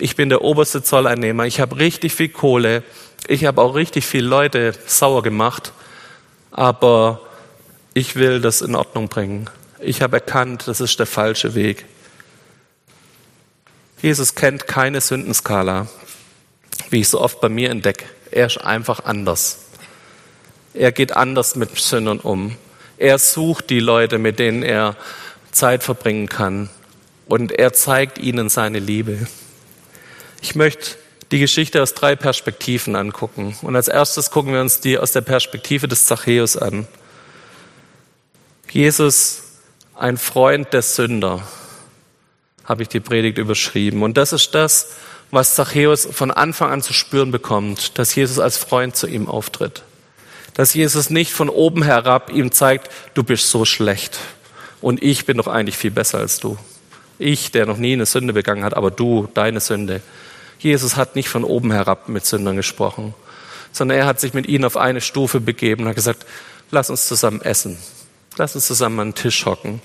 ich 0.00 0.16
bin 0.16 0.28
der 0.28 0.42
oberste 0.42 0.82
Zolleinnehmer, 0.82 1.46
ich 1.46 1.60
habe 1.60 1.76
richtig 1.76 2.14
viel 2.14 2.28
Kohle, 2.28 2.82
ich 3.26 3.44
habe 3.44 3.60
auch 3.60 3.74
richtig 3.74 4.06
viele 4.06 4.26
Leute 4.26 4.72
sauer 4.86 5.22
gemacht, 5.22 5.72
aber 6.50 7.20
ich 7.94 8.16
will 8.16 8.40
das 8.40 8.62
in 8.62 8.74
Ordnung 8.74 9.08
bringen. 9.08 9.50
Ich 9.78 10.02
habe 10.02 10.16
erkannt, 10.16 10.66
das 10.66 10.80
ist 10.80 10.98
der 10.98 11.06
falsche 11.06 11.54
Weg. 11.54 11.84
Jesus 14.02 14.34
kennt 14.34 14.66
keine 14.66 15.00
Sündenskala, 15.00 15.88
wie 16.88 17.00
ich 17.00 17.08
so 17.08 17.20
oft 17.20 17.40
bei 17.40 17.48
mir 17.48 17.70
entdecke. 17.70 18.06
Er 18.30 18.46
ist 18.46 18.58
einfach 18.58 19.04
anders. 19.04 19.66
Er 20.72 20.92
geht 20.92 21.16
anders 21.16 21.56
mit 21.56 21.76
Sündern 21.76 22.20
um. 22.20 22.56
Er 22.96 23.18
sucht 23.18 23.70
die 23.70 23.80
Leute, 23.80 24.18
mit 24.18 24.38
denen 24.38 24.62
er 24.62 24.96
Zeit 25.52 25.82
verbringen 25.82 26.28
kann. 26.28 26.70
Und 27.26 27.52
er 27.52 27.72
zeigt 27.72 28.18
ihnen 28.18 28.48
seine 28.48 28.78
Liebe. 28.78 29.26
Ich 30.42 30.54
möchte 30.54 30.96
die 31.30 31.38
Geschichte 31.38 31.82
aus 31.82 31.94
drei 31.94 32.16
Perspektiven 32.16 32.96
angucken. 32.96 33.56
Und 33.62 33.76
als 33.76 33.88
erstes 33.88 34.30
gucken 34.30 34.52
wir 34.52 34.60
uns 34.60 34.80
die 34.80 34.98
aus 34.98 35.12
der 35.12 35.20
Perspektive 35.20 35.86
des 35.86 36.06
Zachäus 36.06 36.56
an. 36.56 36.86
Jesus, 38.70 39.42
ein 39.96 40.16
Freund 40.16 40.72
der 40.72 40.82
Sünder, 40.82 41.42
habe 42.64 42.82
ich 42.82 42.88
die 42.88 43.00
Predigt 43.00 43.38
überschrieben. 43.38 44.02
Und 44.02 44.16
das 44.16 44.32
ist 44.32 44.54
das, 44.54 44.92
was 45.30 45.54
Zachäus 45.54 46.06
von 46.10 46.30
Anfang 46.30 46.70
an 46.70 46.82
zu 46.82 46.92
spüren 46.92 47.30
bekommt, 47.30 47.98
dass 47.98 48.14
Jesus 48.14 48.38
als 48.38 48.56
Freund 48.56 48.96
zu 48.96 49.06
ihm 49.06 49.28
auftritt. 49.28 49.82
Dass 50.54 50.74
Jesus 50.74 51.10
nicht 51.10 51.32
von 51.32 51.48
oben 51.48 51.82
herab 51.82 52.32
ihm 52.32 52.50
zeigt, 52.50 52.90
du 53.14 53.22
bist 53.22 53.50
so 53.50 53.64
schlecht 53.64 54.18
und 54.80 55.02
ich 55.02 55.26
bin 55.26 55.36
doch 55.36 55.46
eigentlich 55.46 55.76
viel 55.76 55.92
besser 55.92 56.18
als 56.18 56.40
du. 56.40 56.58
Ich, 57.18 57.52
der 57.52 57.66
noch 57.66 57.76
nie 57.76 57.92
eine 57.92 58.06
Sünde 58.06 58.32
begangen 58.32 58.64
hat, 58.64 58.74
aber 58.74 58.90
du, 58.90 59.28
deine 59.34 59.60
Sünde. 59.60 60.00
Jesus 60.60 60.96
hat 60.96 61.16
nicht 61.16 61.28
von 61.28 61.42
oben 61.42 61.72
herab 61.72 62.08
mit 62.08 62.26
Sündern 62.26 62.56
gesprochen, 62.56 63.14
sondern 63.72 63.98
er 63.98 64.06
hat 64.06 64.20
sich 64.20 64.34
mit 64.34 64.46
ihnen 64.46 64.64
auf 64.64 64.76
eine 64.76 65.00
Stufe 65.00 65.40
begeben 65.40 65.82
und 65.82 65.88
hat 65.88 65.96
gesagt, 65.96 66.26
lass 66.70 66.90
uns 66.90 67.08
zusammen 67.08 67.40
essen. 67.40 67.78
Lass 68.36 68.54
uns 68.54 68.66
zusammen 68.66 69.00
an 69.00 69.08
den 69.08 69.14
Tisch 69.14 69.46
hocken. 69.46 69.80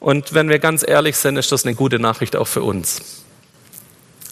Und 0.00 0.34
wenn 0.34 0.48
wir 0.48 0.58
ganz 0.58 0.84
ehrlich 0.86 1.16
sind, 1.16 1.36
ist 1.36 1.50
das 1.50 1.64
eine 1.64 1.74
gute 1.74 1.98
Nachricht 1.98 2.36
auch 2.36 2.46
für 2.46 2.62
uns. 2.62 3.22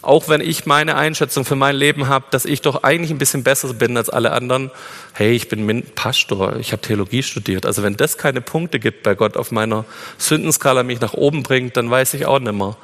Auch 0.03 0.27
wenn 0.27 0.41
ich 0.41 0.65
meine 0.65 0.95
Einschätzung 0.97 1.45
für 1.45 1.55
mein 1.55 1.77
Leben 1.77 2.09
habe, 2.09 2.25
dass 2.29 2.43
ich 2.43 2.61
doch 2.61 2.83
eigentlich 2.83 3.09
ein 3.09 3.17
bisschen 3.17 3.43
besser 3.43 3.73
bin 3.73 3.95
als 3.95 4.09
alle 4.09 4.33
anderen. 4.33 4.69
Hey, 5.13 5.31
ich 5.31 5.47
bin 5.47 5.83
Pastor, 5.95 6.57
ich 6.57 6.73
habe 6.73 6.81
Theologie 6.81 7.23
studiert. 7.23 7.65
Also 7.65 7.83
wenn 7.83 7.95
das 7.95 8.17
keine 8.17 8.41
Punkte 8.41 8.79
gibt 8.79 9.03
bei 9.03 9.15
Gott 9.15 9.37
auf 9.37 9.51
meiner 9.51 9.85
Sündenskala 10.17 10.83
mich 10.83 10.99
nach 10.99 11.13
oben 11.13 11.41
bringt, 11.41 11.77
dann 11.77 11.89
weiß 11.89 12.15
ich 12.15 12.25
auch 12.25 12.39
nicht 12.39 12.53
mehr. 12.53 12.75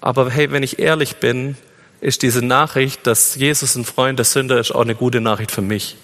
Aber 0.00 0.30
hey, 0.30 0.50
wenn 0.50 0.62
ich 0.62 0.78
ehrlich 0.78 1.16
bin, 1.16 1.56
ist 2.00 2.22
diese 2.22 2.44
Nachricht, 2.44 3.06
dass 3.06 3.34
Jesus 3.34 3.74
ein 3.74 3.84
Freund 3.84 4.18
der 4.18 4.24
Sünder 4.24 4.58
ist, 4.58 4.72
auch 4.72 4.82
eine 4.82 4.94
gute 4.94 5.20
Nachricht 5.20 5.50
für 5.50 5.62
mich. 5.62 5.96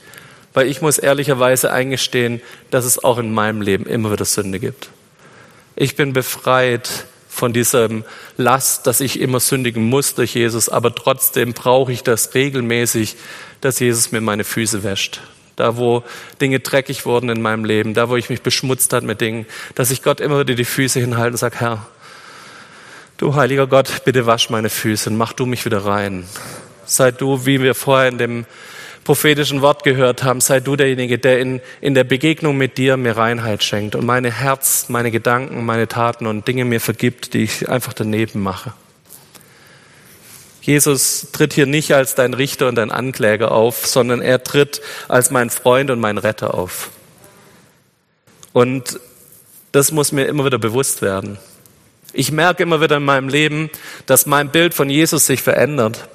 Weil 0.52 0.66
ich 0.68 0.80
muss 0.80 0.98
ehrlicherweise 0.98 1.72
eingestehen, 1.72 2.40
dass 2.70 2.84
es 2.84 3.02
auch 3.02 3.18
in 3.18 3.32
meinem 3.32 3.60
Leben 3.60 3.86
immer 3.86 4.12
wieder 4.12 4.24
Sünde 4.24 4.58
gibt. 4.58 4.90
Ich 5.76 5.96
bin 5.96 6.12
befreit 6.12 7.06
von 7.28 7.52
diesem 7.52 8.04
Last, 8.36 8.86
dass 8.86 9.00
ich 9.00 9.20
immer 9.20 9.40
sündigen 9.40 9.84
muss 9.84 10.14
durch 10.14 10.34
Jesus, 10.34 10.68
aber 10.68 10.94
trotzdem 10.94 11.52
brauche 11.52 11.92
ich 11.92 12.04
das 12.04 12.34
regelmäßig, 12.34 13.16
dass 13.60 13.80
Jesus 13.80 14.12
mir 14.12 14.20
meine 14.20 14.44
Füße 14.44 14.84
wäscht. 14.84 15.20
Da, 15.56 15.76
wo 15.76 16.02
Dinge 16.40 16.60
dreckig 16.60 17.06
wurden 17.06 17.28
in 17.28 17.42
meinem 17.42 17.64
Leben, 17.64 17.94
da, 17.94 18.08
wo 18.08 18.16
ich 18.16 18.28
mich 18.28 18.42
beschmutzt 18.42 18.92
hat 18.92 19.04
mit 19.04 19.20
Dingen, 19.20 19.46
dass 19.74 19.90
ich 19.90 20.02
Gott 20.02 20.20
immer 20.20 20.40
wieder 20.40 20.54
die 20.54 20.64
Füße 20.64 20.98
hinhalte 21.00 21.32
und 21.32 21.36
sage, 21.36 21.60
Herr, 21.60 21.86
Du 23.16 23.36
heiliger 23.36 23.68
Gott, 23.68 24.04
bitte 24.04 24.26
wasch 24.26 24.50
meine 24.50 24.68
Füße 24.68 25.08
und 25.08 25.16
mach 25.16 25.32
du 25.32 25.46
mich 25.46 25.64
wieder 25.64 25.84
rein. 25.84 26.26
Sei 26.84 27.12
du, 27.12 27.46
wie 27.46 27.62
wir 27.62 27.76
vorher 27.76 28.08
in 28.08 28.18
dem 28.18 28.44
prophetischen 29.04 29.62
Wort 29.62 29.84
gehört 29.84 30.24
haben, 30.24 30.40
sei 30.40 30.58
du 30.58 30.74
derjenige, 30.74 31.18
der 31.18 31.38
in, 31.38 31.60
in 31.80 31.94
der 31.94 32.02
Begegnung 32.02 32.56
mit 32.56 32.76
dir 32.76 32.96
mir 32.96 33.16
Reinheit 33.16 33.62
schenkt 33.62 33.94
und 33.94 34.04
meine 34.04 34.32
Herz, 34.32 34.86
meine 34.88 35.12
Gedanken, 35.12 35.64
meine 35.64 35.86
Taten 35.86 36.26
und 36.26 36.48
Dinge 36.48 36.64
mir 36.64 36.80
vergibt, 36.80 37.34
die 37.34 37.44
ich 37.44 37.68
einfach 37.68 37.92
daneben 37.92 38.42
mache. 38.42 38.72
Jesus 40.60 41.28
tritt 41.30 41.52
hier 41.52 41.66
nicht 41.66 41.94
als 41.94 42.16
dein 42.16 42.34
Richter 42.34 42.66
und 42.66 42.74
dein 42.74 42.90
Ankläger 42.90 43.52
auf, 43.52 43.86
sondern 43.86 44.22
er 44.22 44.42
tritt 44.42 44.80
als 45.06 45.30
mein 45.30 45.50
Freund 45.50 45.90
und 45.90 46.00
mein 46.00 46.18
Retter 46.18 46.54
auf. 46.54 46.90
Und 48.52 48.98
das 49.70 49.92
muss 49.92 50.10
mir 50.10 50.24
immer 50.24 50.46
wieder 50.46 50.58
bewusst 50.58 51.00
werden. 51.02 51.38
Ich 52.14 52.30
merke 52.30 52.62
immer 52.62 52.80
wieder 52.80 52.96
in 52.96 53.04
meinem 53.04 53.28
Leben, 53.28 53.70
dass 54.06 54.24
mein 54.24 54.50
Bild 54.50 54.72
von 54.72 54.88
Jesus 54.88 55.26
sich 55.26 55.42
verändert. 55.42 56.08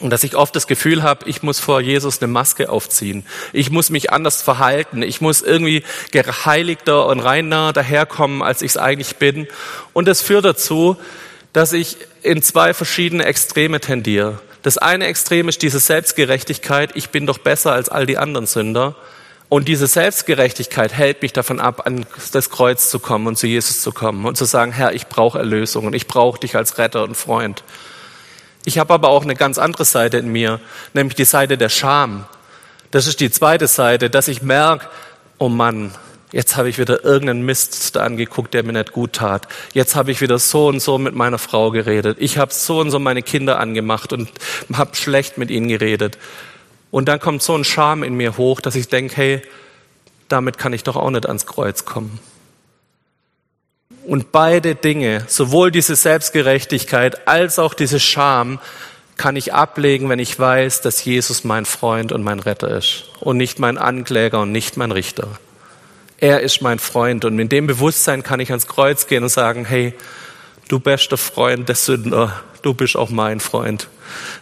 Und 0.00 0.10
dass 0.10 0.24
ich 0.24 0.34
oft 0.34 0.56
das 0.56 0.66
Gefühl 0.66 1.02
habe, 1.02 1.28
ich 1.28 1.42
muss 1.42 1.60
vor 1.60 1.80
Jesus 1.80 2.22
eine 2.22 2.32
Maske 2.32 2.70
aufziehen. 2.70 3.24
Ich 3.52 3.70
muss 3.70 3.90
mich 3.90 4.12
anders 4.12 4.42
verhalten. 4.42 5.02
Ich 5.02 5.20
muss 5.20 5.42
irgendwie 5.42 5.84
geheiligter 6.10 7.06
und 7.06 7.20
reiner 7.20 7.72
daherkommen, 7.72 8.42
als 8.42 8.62
ich 8.62 8.72
es 8.72 8.76
eigentlich 8.76 9.16
bin. 9.16 9.46
Und 9.92 10.08
das 10.08 10.22
führt 10.22 10.44
dazu, 10.44 10.96
dass 11.52 11.72
ich 11.72 11.98
in 12.22 12.42
zwei 12.42 12.74
verschiedene 12.74 13.24
Extreme 13.24 13.80
tendiere. 13.80 14.40
Das 14.62 14.78
eine 14.78 15.06
Extrem 15.06 15.48
ist 15.48 15.62
diese 15.62 15.80
Selbstgerechtigkeit. 15.80 16.90
Ich 16.94 17.10
bin 17.10 17.26
doch 17.26 17.38
besser 17.38 17.72
als 17.72 17.88
all 17.88 18.06
die 18.06 18.18
anderen 18.18 18.46
Sünder. 18.46 18.94
Und 19.52 19.68
diese 19.68 19.86
Selbstgerechtigkeit 19.86 20.94
hält 20.94 21.20
mich 21.20 21.34
davon 21.34 21.60
ab, 21.60 21.82
an 21.84 22.06
das 22.32 22.48
Kreuz 22.48 22.88
zu 22.88 22.98
kommen 22.98 23.26
und 23.26 23.36
zu 23.36 23.46
Jesus 23.46 23.82
zu 23.82 23.92
kommen 23.92 24.24
und 24.24 24.38
zu 24.38 24.46
sagen, 24.46 24.72
Herr, 24.72 24.94
ich 24.94 25.08
brauche 25.08 25.38
Erlösung 25.38 25.84
und 25.84 25.94
ich 25.94 26.06
brauche 26.06 26.40
dich 26.40 26.56
als 26.56 26.78
Retter 26.78 27.02
und 27.04 27.18
Freund. 27.18 27.62
Ich 28.64 28.78
habe 28.78 28.94
aber 28.94 29.10
auch 29.10 29.24
eine 29.24 29.34
ganz 29.34 29.58
andere 29.58 29.84
Seite 29.84 30.16
in 30.16 30.32
mir, 30.32 30.58
nämlich 30.94 31.16
die 31.16 31.26
Seite 31.26 31.58
der 31.58 31.68
Scham. 31.68 32.24
Das 32.92 33.06
ist 33.06 33.20
die 33.20 33.30
zweite 33.30 33.66
Seite, 33.66 34.08
dass 34.08 34.26
ich 34.26 34.40
merke, 34.40 34.86
oh 35.36 35.50
Mann, 35.50 35.92
jetzt 36.32 36.56
habe 36.56 36.70
ich 36.70 36.78
wieder 36.78 37.04
irgendeinen 37.04 37.42
Mist 37.42 37.98
angeguckt, 37.98 38.54
der 38.54 38.62
mir 38.62 38.72
nicht 38.72 38.92
gut 38.92 39.12
tat. 39.12 39.48
Jetzt 39.74 39.94
habe 39.96 40.12
ich 40.12 40.22
wieder 40.22 40.38
so 40.38 40.68
und 40.68 40.80
so 40.80 40.96
mit 40.96 41.14
meiner 41.14 41.36
Frau 41.36 41.70
geredet. 41.72 42.16
Ich 42.20 42.38
habe 42.38 42.54
so 42.54 42.80
und 42.80 42.90
so 42.90 42.98
meine 42.98 43.20
Kinder 43.20 43.60
angemacht 43.60 44.14
und 44.14 44.30
habe 44.72 44.96
schlecht 44.96 45.36
mit 45.36 45.50
ihnen 45.50 45.68
geredet. 45.68 46.16
Und 46.92 47.08
dann 47.08 47.18
kommt 47.18 47.42
so 47.42 47.56
ein 47.56 47.64
Scham 47.64 48.04
in 48.04 48.14
mir 48.14 48.36
hoch, 48.36 48.60
dass 48.60 48.76
ich 48.76 48.86
denke, 48.86 49.16
hey, 49.16 49.42
damit 50.28 50.58
kann 50.58 50.74
ich 50.74 50.84
doch 50.84 50.94
auch 50.94 51.10
nicht 51.10 51.26
ans 51.26 51.46
Kreuz 51.46 51.86
kommen. 51.86 52.20
Und 54.04 54.30
beide 54.30 54.74
Dinge, 54.74 55.24
sowohl 55.26 55.70
diese 55.70 55.96
Selbstgerechtigkeit 55.96 57.26
als 57.26 57.58
auch 57.58 57.72
diese 57.72 57.98
Scham, 57.98 58.60
kann 59.16 59.36
ich 59.36 59.54
ablegen, 59.54 60.10
wenn 60.10 60.18
ich 60.18 60.38
weiß, 60.38 60.82
dass 60.82 61.02
Jesus 61.02 61.44
mein 61.44 61.64
Freund 61.64 62.12
und 62.12 62.22
mein 62.22 62.40
Retter 62.40 62.68
ist 62.76 63.04
und 63.20 63.38
nicht 63.38 63.58
mein 63.58 63.78
Ankläger 63.78 64.40
und 64.40 64.52
nicht 64.52 64.76
mein 64.76 64.92
Richter. 64.92 65.28
Er 66.18 66.40
ist 66.40 66.60
mein 66.60 66.78
Freund 66.78 67.24
und 67.24 67.38
in 67.38 67.48
dem 67.48 67.66
Bewusstsein 67.66 68.22
kann 68.22 68.40
ich 68.40 68.50
ans 68.50 68.66
Kreuz 68.66 69.06
gehen 69.06 69.22
und 69.22 69.30
sagen, 69.30 69.64
hey, 69.64 69.94
du 70.72 70.80
bester 70.80 71.18
Freund 71.18 71.68
der 71.68 71.74
Sünder, 71.74 72.42
du 72.62 72.72
bist 72.72 72.96
auch 72.96 73.10
mein 73.10 73.40
Freund. 73.40 73.88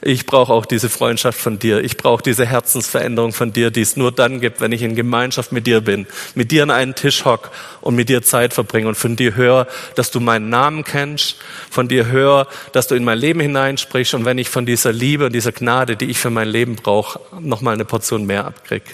Ich 0.00 0.26
brauche 0.26 0.52
auch 0.52 0.64
diese 0.64 0.88
Freundschaft 0.88 1.40
von 1.40 1.58
dir. 1.58 1.82
Ich 1.82 1.96
brauche 1.96 2.22
diese 2.22 2.46
Herzensveränderung 2.46 3.32
von 3.32 3.52
dir, 3.52 3.72
die 3.72 3.80
es 3.80 3.96
nur 3.96 4.12
dann 4.12 4.40
gibt, 4.40 4.60
wenn 4.60 4.70
ich 4.70 4.82
in 4.82 4.94
Gemeinschaft 4.94 5.50
mit 5.50 5.66
dir 5.66 5.80
bin, 5.80 6.06
mit 6.36 6.52
dir 6.52 6.62
an 6.62 6.70
einen 6.70 6.94
Tisch 6.94 7.24
hock 7.24 7.50
und 7.80 7.96
mit 7.96 8.08
dir 8.08 8.22
Zeit 8.22 8.54
verbringe 8.54 8.86
und 8.86 8.94
von 8.94 9.16
dir 9.16 9.34
höre, 9.34 9.66
dass 9.96 10.12
du 10.12 10.20
meinen 10.20 10.50
Namen 10.50 10.84
kennst, 10.84 11.36
von 11.68 11.88
dir 11.88 12.06
höre, 12.06 12.46
dass 12.72 12.86
du 12.86 12.94
in 12.94 13.02
mein 13.02 13.18
Leben 13.18 13.40
hineinsprichst 13.40 14.14
und 14.14 14.24
wenn 14.24 14.38
ich 14.38 14.48
von 14.48 14.66
dieser 14.66 14.92
Liebe 14.92 15.26
und 15.26 15.32
dieser 15.32 15.52
Gnade, 15.52 15.96
die 15.96 16.10
ich 16.10 16.18
für 16.18 16.30
mein 16.30 16.48
Leben 16.48 16.76
brauche, 16.76 17.20
nochmal 17.40 17.74
eine 17.74 17.84
Portion 17.84 18.24
mehr 18.24 18.44
abkrieg. 18.44 18.84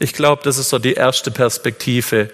Ich 0.00 0.12
glaube, 0.12 0.42
das 0.44 0.58
ist 0.58 0.70
so 0.70 0.80
die 0.80 0.94
erste 0.94 1.30
Perspektive 1.30 2.30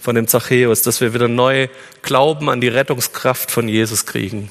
von 0.00 0.14
dem 0.14 0.26
Zachäus, 0.26 0.82
dass 0.82 1.00
wir 1.00 1.14
wieder 1.14 1.28
neu 1.28 1.68
Glauben 2.02 2.48
an 2.48 2.60
die 2.60 2.68
Rettungskraft 2.68 3.50
von 3.50 3.68
Jesus 3.68 4.06
kriegen. 4.06 4.50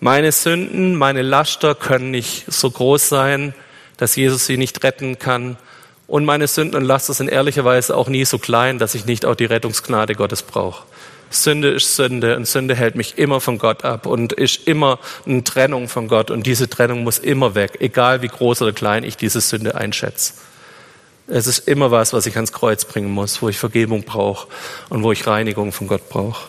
Meine 0.00 0.30
Sünden, 0.30 0.94
meine 0.94 1.22
Laster 1.22 1.74
können 1.74 2.12
nicht 2.12 2.44
so 2.46 2.70
groß 2.70 3.08
sein, 3.08 3.54
dass 3.96 4.14
Jesus 4.14 4.46
sie 4.46 4.56
nicht 4.56 4.84
retten 4.84 5.18
kann. 5.18 5.56
Und 6.06 6.24
meine 6.24 6.46
Sünden 6.46 6.76
und 6.76 6.84
Laster 6.84 7.12
sind 7.12 7.28
ehrlicherweise 7.28 7.96
auch 7.96 8.08
nie 8.08 8.24
so 8.24 8.38
klein, 8.38 8.78
dass 8.78 8.94
ich 8.94 9.04
nicht 9.06 9.26
auch 9.26 9.34
die 9.34 9.44
Rettungsgnade 9.44 10.14
Gottes 10.14 10.42
brauche. 10.42 10.84
Sünde 11.30 11.70
ist 11.70 11.96
Sünde 11.96 12.36
und 12.36 12.46
Sünde 12.46 12.74
hält 12.74 12.94
mich 12.94 13.18
immer 13.18 13.40
von 13.40 13.58
Gott 13.58 13.84
ab 13.84 14.06
und 14.06 14.32
ist 14.32 14.66
immer 14.66 14.98
eine 15.26 15.44
Trennung 15.44 15.88
von 15.88 16.08
Gott 16.08 16.30
und 16.30 16.46
diese 16.46 16.70
Trennung 16.70 17.04
muss 17.04 17.18
immer 17.18 17.54
weg, 17.54 17.78
egal 17.80 18.22
wie 18.22 18.28
groß 18.28 18.62
oder 18.62 18.72
klein 18.72 19.04
ich 19.04 19.16
diese 19.16 19.40
Sünde 19.42 19.74
einschätze. 19.74 20.32
Es 21.30 21.46
ist 21.46 21.68
immer 21.68 21.90
was, 21.90 22.14
was 22.14 22.24
ich 22.24 22.36
ans 22.36 22.52
Kreuz 22.52 22.86
bringen 22.86 23.10
muss, 23.10 23.42
wo 23.42 23.50
ich 23.50 23.58
Vergebung 23.58 24.02
brauche 24.02 24.48
und 24.88 25.02
wo 25.02 25.12
ich 25.12 25.26
Reinigung 25.26 25.72
von 25.72 25.86
Gott 25.86 26.08
brauche. 26.08 26.48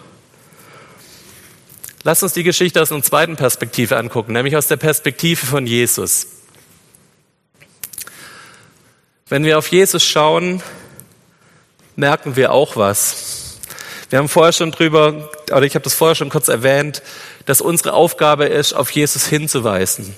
Lass 2.04 2.24
uns 2.24 2.32
die 2.32 2.44
Geschichte 2.44 2.82
aus 2.82 2.92
einer 2.92 3.04
zweiten 3.04 3.36
Perspektive 3.36 3.98
angucken, 3.98 4.32
nämlich 4.32 4.56
aus 4.56 4.68
der 4.68 4.78
Perspektive 4.78 5.46
von 5.46 5.68
Jesus. 5.68 6.28
Wenn 9.28 9.44
wir 9.44 9.58
auf 9.58 9.68
Jesus 9.68 10.04
schauen, 10.04 10.64
merken 11.98 12.38
wir 12.38 12.54
auch 12.54 12.78
was. 12.78 13.60
Wir 14.10 14.18
haben 14.18 14.30
vorher 14.30 14.54
schon 14.54 14.72
drüber, 14.72 15.30
oder 15.52 15.64
ich 15.64 15.76
habe 15.76 15.84
das 15.84 15.94
vorher 15.94 16.16
schon 16.16 16.30
kurz 16.30 16.48
erwähnt, 16.48 17.04
dass 17.46 17.60
unsere 17.60 17.94
Aufgabe 17.94 18.46
ist, 18.46 18.72
auf 18.72 18.92
Jesus 18.92 19.28
hinzuweisen. 19.28 20.16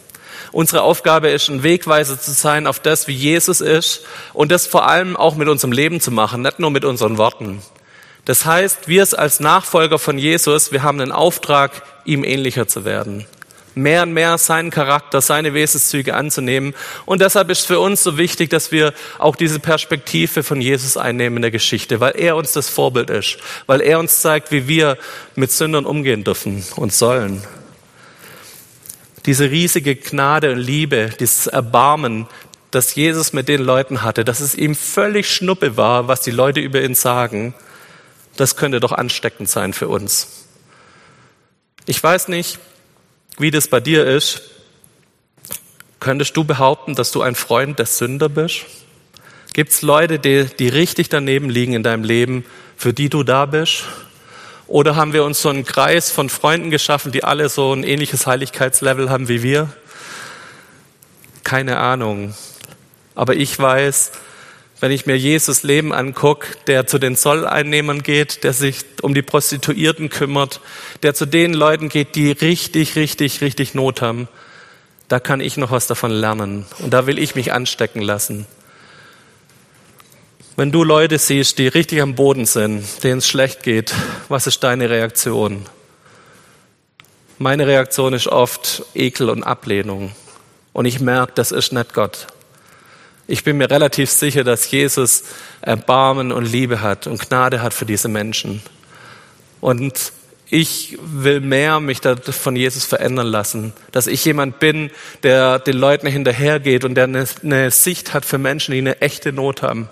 Unsere 0.52 0.82
Aufgabe 0.82 1.30
ist, 1.30 1.50
ein 1.50 1.64
Wegweiser 1.64 2.20
zu 2.20 2.32
sein 2.32 2.68
auf 2.68 2.80
das, 2.80 3.08
wie 3.08 3.14
Jesus 3.14 3.62
ist 3.62 4.02
und 4.34 4.52
das 4.52 4.68
vor 4.68 4.88
allem 4.88 5.16
auch 5.16 5.36
mit 5.36 5.48
unserem 5.48 5.72
Leben 5.72 6.02
zu 6.02 6.12
machen, 6.12 6.42
nicht 6.42 6.60
nur 6.60 6.72
mit 6.72 6.84
unseren 6.84 7.18
Worten. 7.18 7.62
Das 8.26 8.46
heißt, 8.46 8.88
wir 8.88 9.08
als 9.18 9.40
Nachfolger 9.40 9.98
von 9.98 10.18
Jesus, 10.18 10.72
wir 10.72 10.84
haben 10.84 11.00
den 11.00 11.12
Auftrag, 11.12 11.84
ihm 12.06 12.24
ähnlicher 12.24 12.68
zu 12.68 12.86
werden. 12.86 13.26
Mehr 13.74 14.04
und 14.04 14.12
mehr 14.12 14.38
seinen 14.38 14.70
Charakter, 14.70 15.22
seine 15.22 15.54
Wesenszüge 15.54 16.14
anzunehmen. 16.14 16.76
Und 17.06 17.22
deshalb 17.22 17.50
ist 17.50 17.66
für 17.66 17.80
uns 17.80 18.04
so 18.04 18.18
wichtig, 18.18 18.50
dass 18.50 18.74
wir 18.74 18.94
auch 19.18 19.38
diese 19.38 19.60
Perspektive 19.60 20.44
von 20.44 20.60
Jesus 20.60 20.98
einnehmen 20.98 21.38
in 21.38 21.42
der 21.44 21.52
Geschichte, 21.52 22.02
weil 22.02 22.12
er 22.18 22.36
uns 22.36 22.52
das 22.52 22.68
Vorbild 22.68 23.10
ist, 23.10 23.38
weil 23.68 23.80
er 23.80 23.98
uns 23.98 24.20
zeigt, 24.20 24.52
wie 24.52 24.68
wir 24.68 24.98
mit 25.36 25.54
Sündern 25.54 25.86
umgehen 25.86 26.26
dürfen 26.26 26.66
und 26.76 26.92
sollen. 26.92 27.42
Diese 29.26 29.52
riesige 29.52 29.96
Gnade 29.96 30.52
und 30.52 30.60
Liebe, 30.60 31.12
dieses 31.20 31.48
Erbarmen, 31.48 32.28
das 32.72 32.96
Jesus 32.96 33.34
mit 33.34 33.48
den 33.48 33.62
Leuten 33.62 34.02
hatte, 34.02 34.24
dass 34.24 34.40
es 34.40 34.56
ihm 34.56 34.76
völlig 34.76 35.30
schnuppe 35.30 35.78
war, 35.78 36.08
was 36.08 36.22
die 36.22 36.32
Leute 36.32 36.60
über 36.60 36.82
ihn 36.82 36.96
sagen, 36.96 37.54
das 38.38 38.56
könnte 38.56 38.80
doch 38.80 38.94
ansteckend 38.94 39.50
sein 39.50 39.74
für 39.74 39.90
uns. 39.90 40.46
Ich 41.86 42.02
weiß 42.02 42.30
nicht, 42.30 42.60
wie 43.38 43.52
das 43.52 43.68
bei 43.68 43.80
dir 43.80 44.06
ist. 44.06 44.42
Könntest 46.00 46.36
du 46.38 46.44
behaupten, 46.44 46.96
dass 46.96 47.12
du 47.12 47.22
ein 47.22 47.36
Freund 47.36 47.78
der 47.78 47.86
Sünder 47.86 48.30
bist? 48.30 48.66
Gibt 49.54 49.72
es 49.72 49.82
Leute, 49.82 50.18
die, 50.18 50.46
die 50.46 50.70
richtig 50.70 51.10
daneben 51.10 51.50
liegen 51.50 51.74
in 51.74 51.84
deinem 51.84 52.04
Leben, 52.04 52.46
für 52.78 52.94
die 52.94 53.10
du 53.10 53.24
da 53.24 53.46
bist? 53.46 53.84
Oder 54.72 54.96
haben 54.96 55.12
wir 55.12 55.26
uns 55.26 55.42
so 55.42 55.50
einen 55.50 55.66
Kreis 55.66 56.12
von 56.12 56.30
Freunden 56.30 56.72
geschaffen, 56.72 57.12
die 57.12 57.26
alle 57.26 57.50
so 57.50 57.74
ein 57.74 57.84
ähnliches 57.84 58.26
Heiligkeitslevel 58.26 59.10
haben 59.10 59.28
wie 59.28 59.44
wir? 59.44 59.68
Keine 61.44 61.76
Ahnung. 61.76 62.34
Aber 63.14 63.36
ich 63.36 63.60
weiß, 63.60 64.14
wenn 64.80 64.92
ich 64.92 65.06
mir 65.06 65.18
Jesus 65.18 65.64
Leben 65.64 65.92
angucke, 65.92 66.56
der 66.68 66.88
zu 66.88 67.00
den 67.00 67.18
Zolleinnehmern 67.18 68.02
geht, 68.02 68.46
der 68.46 68.54
sich 68.54 68.86
um 69.02 69.14
die 69.14 69.22
Prostituierten 69.22 70.08
kümmert, 70.08 70.62
der 71.04 71.14
zu 71.16 71.26
den 71.26 71.54
Leuten 71.54 71.90
geht, 71.90 72.16
die 72.16 72.32
richtig, 72.32 72.96
richtig, 72.96 73.42
richtig 73.42 73.74
Not 73.74 74.02
haben, 74.02 74.30
da 75.10 75.20
kann 75.20 75.42
ich 75.42 75.58
noch 75.58 75.72
was 75.72 75.88
davon 75.88 76.12
lernen. 76.12 76.66
Und 76.80 76.94
da 76.94 77.08
will 77.08 77.20
ich 77.20 77.36
mich 77.36 77.52
anstecken 77.52 78.02
lassen. 78.02 78.48
Wenn 80.62 80.72
du 80.72 80.84
Leute 80.84 81.18
siehst, 81.18 81.58
die 81.58 81.68
richtig 81.68 82.04
am 82.04 82.14
Boden 82.14 82.46
sind, 82.46 83.04
denen 83.04 83.18
es 83.18 83.28
schlecht 83.28 83.64
geht, 83.64 83.96
was 84.30 84.46
ist 84.46 84.64
deine 84.64 84.92
Reaktion? 84.92 85.66
Meine 87.40 87.66
Reaktion 87.66 88.14
ist 88.14 88.28
oft 88.28 88.84
Ekel 88.94 89.32
und 89.32 89.42
Ablehnung. 89.42 90.12
Und 90.72 90.86
ich 90.86 91.00
merke, 91.00 91.32
das 91.34 91.52
ist 91.52 91.74
nicht 91.74 91.96
Gott. 91.96 92.28
Ich 93.26 93.44
bin 93.44 93.58
mir 93.58 93.72
relativ 93.72 94.12
sicher, 94.12 94.44
dass 94.44 94.70
Jesus 94.70 95.24
Erbarmen 95.62 96.32
und 96.32 96.46
Liebe 96.46 96.82
hat 96.82 97.08
und 97.08 97.28
Gnade 97.28 97.64
hat 97.64 97.74
für 97.74 97.86
diese 97.86 98.08
Menschen. 98.08 98.62
Und 99.62 100.12
ich 100.52 101.00
will 101.02 101.40
mehr 101.40 101.80
mich 101.80 102.02
von 102.02 102.56
Jesus 102.56 102.86
verändern 102.86 103.26
lassen, 103.26 103.74
dass 103.92 104.06
ich 104.06 104.24
jemand 104.26 104.60
bin, 104.60 104.92
der 105.24 105.58
den 105.58 105.78
Leuten 105.78 106.06
hinterhergeht 106.06 106.84
und 106.84 106.94
der 106.94 107.06
eine, 107.06 107.72
Sicht 107.72 108.14
hat 108.14 108.26
für 108.26 108.38
Menschen, 108.38 108.74
die 108.74 108.78
eine 108.78 109.02
echte 109.02 109.34
Not 109.34 109.64
haben. 109.64 109.90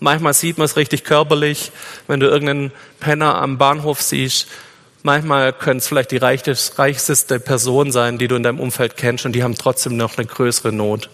Manchmal 0.00 0.34
sieht 0.34 0.58
man 0.58 0.64
es 0.64 0.76
richtig 0.76 1.04
körperlich, 1.04 1.72
wenn 2.06 2.20
du 2.20 2.26
irgendeinen 2.26 2.72
Penner 2.98 3.36
am 3.36 3.58
Bahnhof 3.58 4.00
siehst. 4.00 4.48
Manchmal 5.02 5.52
können 5.52 5.78
es 5.78 5.88
vielleicht 5.88 6.10
die 6.10 6.16
reichste 6.16 7.40
Person 7.40 7.92
sein, 7.92 8.18
die 8.18 8.26
du 8.28 8.34
in 8.34 8.42
deinem 8.42 8.60
Umfeld 8.60 8.96
kennst 8.96 9.24
und 9.26 9.32
die 9.32 9.42
haben 9.42 9.54
trotzdem 9.54 9.96
noch 9.96 10.18
eine 10.18 10.26
größere 10.26 10.72
Not. 10.72 11.10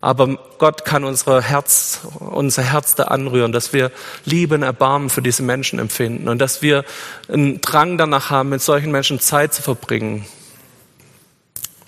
Aber 0.00 0.38
Gott 0.58 0.84
kann 0.84 1.04
unser 1.04 1.42
Herz, 1.42 2.00
unser 2.18 2.62
Herz 2.62 2.94
da 2.94 3.04
anrühren, 3.04 3.52
dass 3.52 3.72
wir 3.72 3.92
Liebe 4.24 4.54
und 4.54 4.62
Erbarmen 4.62 5.10
für 5.10 5.20
diese 5.20 5.42
Menschen 5.42 5.78
empfinden 5.78 6.28
und 6.28 6.38
dass 6.38 6.62
wir 6.62 6.84
einen 7.28 7.60
Drang 7.60 7.98
danach 7.98 8.30
haben, 8.30 8.48
mit 8.48 8.62
solchen 8.62 8.90
Menschen 8.92 9.20
Zeit 9.20 9.52
zu 9.52 9.62
verbringen. 9.62 10.26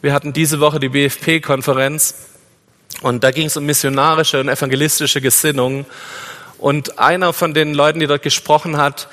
Wir 0.02 0.12
hatten 0.12 0.32
diese 0.32 0.60
Woche 0.60 0.78
die 0.78 0.90
BFP-Konferenz 0.90 2.26
und 3.02 3.24
da 3.24 3.30
ging 3.30 3.46
es 3.46 3.56
um 3.56 3.66
missionarische 3.66 4.40
und 4.40 4.48
evangelistische 4.48 5.20
Gesinnung. 5.20 5.84
Und 6.58 6.98
einer 6.98 7.32
von 7.32 7.54
den 7.54 7.74
Leuten, 7.74 8.00
die 8.00 8.06
dort 8.06 8.22
gesprochen 8.22 8.76
hat, 8.76 9.08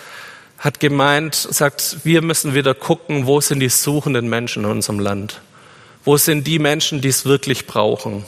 hat 0.60 0.80
gemeint, 0.80 1.36
sagt, 1.36 1.98
wir 2.04 2.22
müssen 2.22 2.54
wieder 2.54 2.74
gucken, 2.74 3.26
wo 3.26 3.42
sind 3.42 3.60
die 3.60 3.70
suchenden 3.70 4.30
Menschen 4.30 4.64
in 4.64 4.70
unserem 4.70 5.00
Land? 5.00 5.42
Wo 6.04 6.18
sind 6.18 6.46
die 6.46 6.60
Menschen, 6.60 7.02
die 7.02 7.08
es 7.08 7.26
wirklich 7.26 7.66
brauchen? 7.66 8.26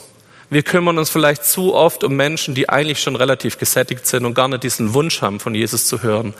Wir 0.50 0.62
kümmern 0.62 0.98
uns 0.98 1.08
vielleicht 1.08 1.44
zu 1.44 1.74
oft 1.74 2.04
um 2.04 2.14
Menschen, 2.14 2.54
die 2.54 2.68
eigentlich 2.68 3.00
schon 3.00 3.16
relativ 3.16 3.58
gesättigt 3.58 4.06
sind 4.06 4.26
und 4.26 4.34
gar 4.34 4.48
nicht 4.48 4.62
diesen 4.62 4.92
Wunsch 4.92 5.22
haben, 5.22 5.40
von 5.40 5.54
Jesus 5.54 5.86
zu 5.86 6.02
hören. 6.02 6.34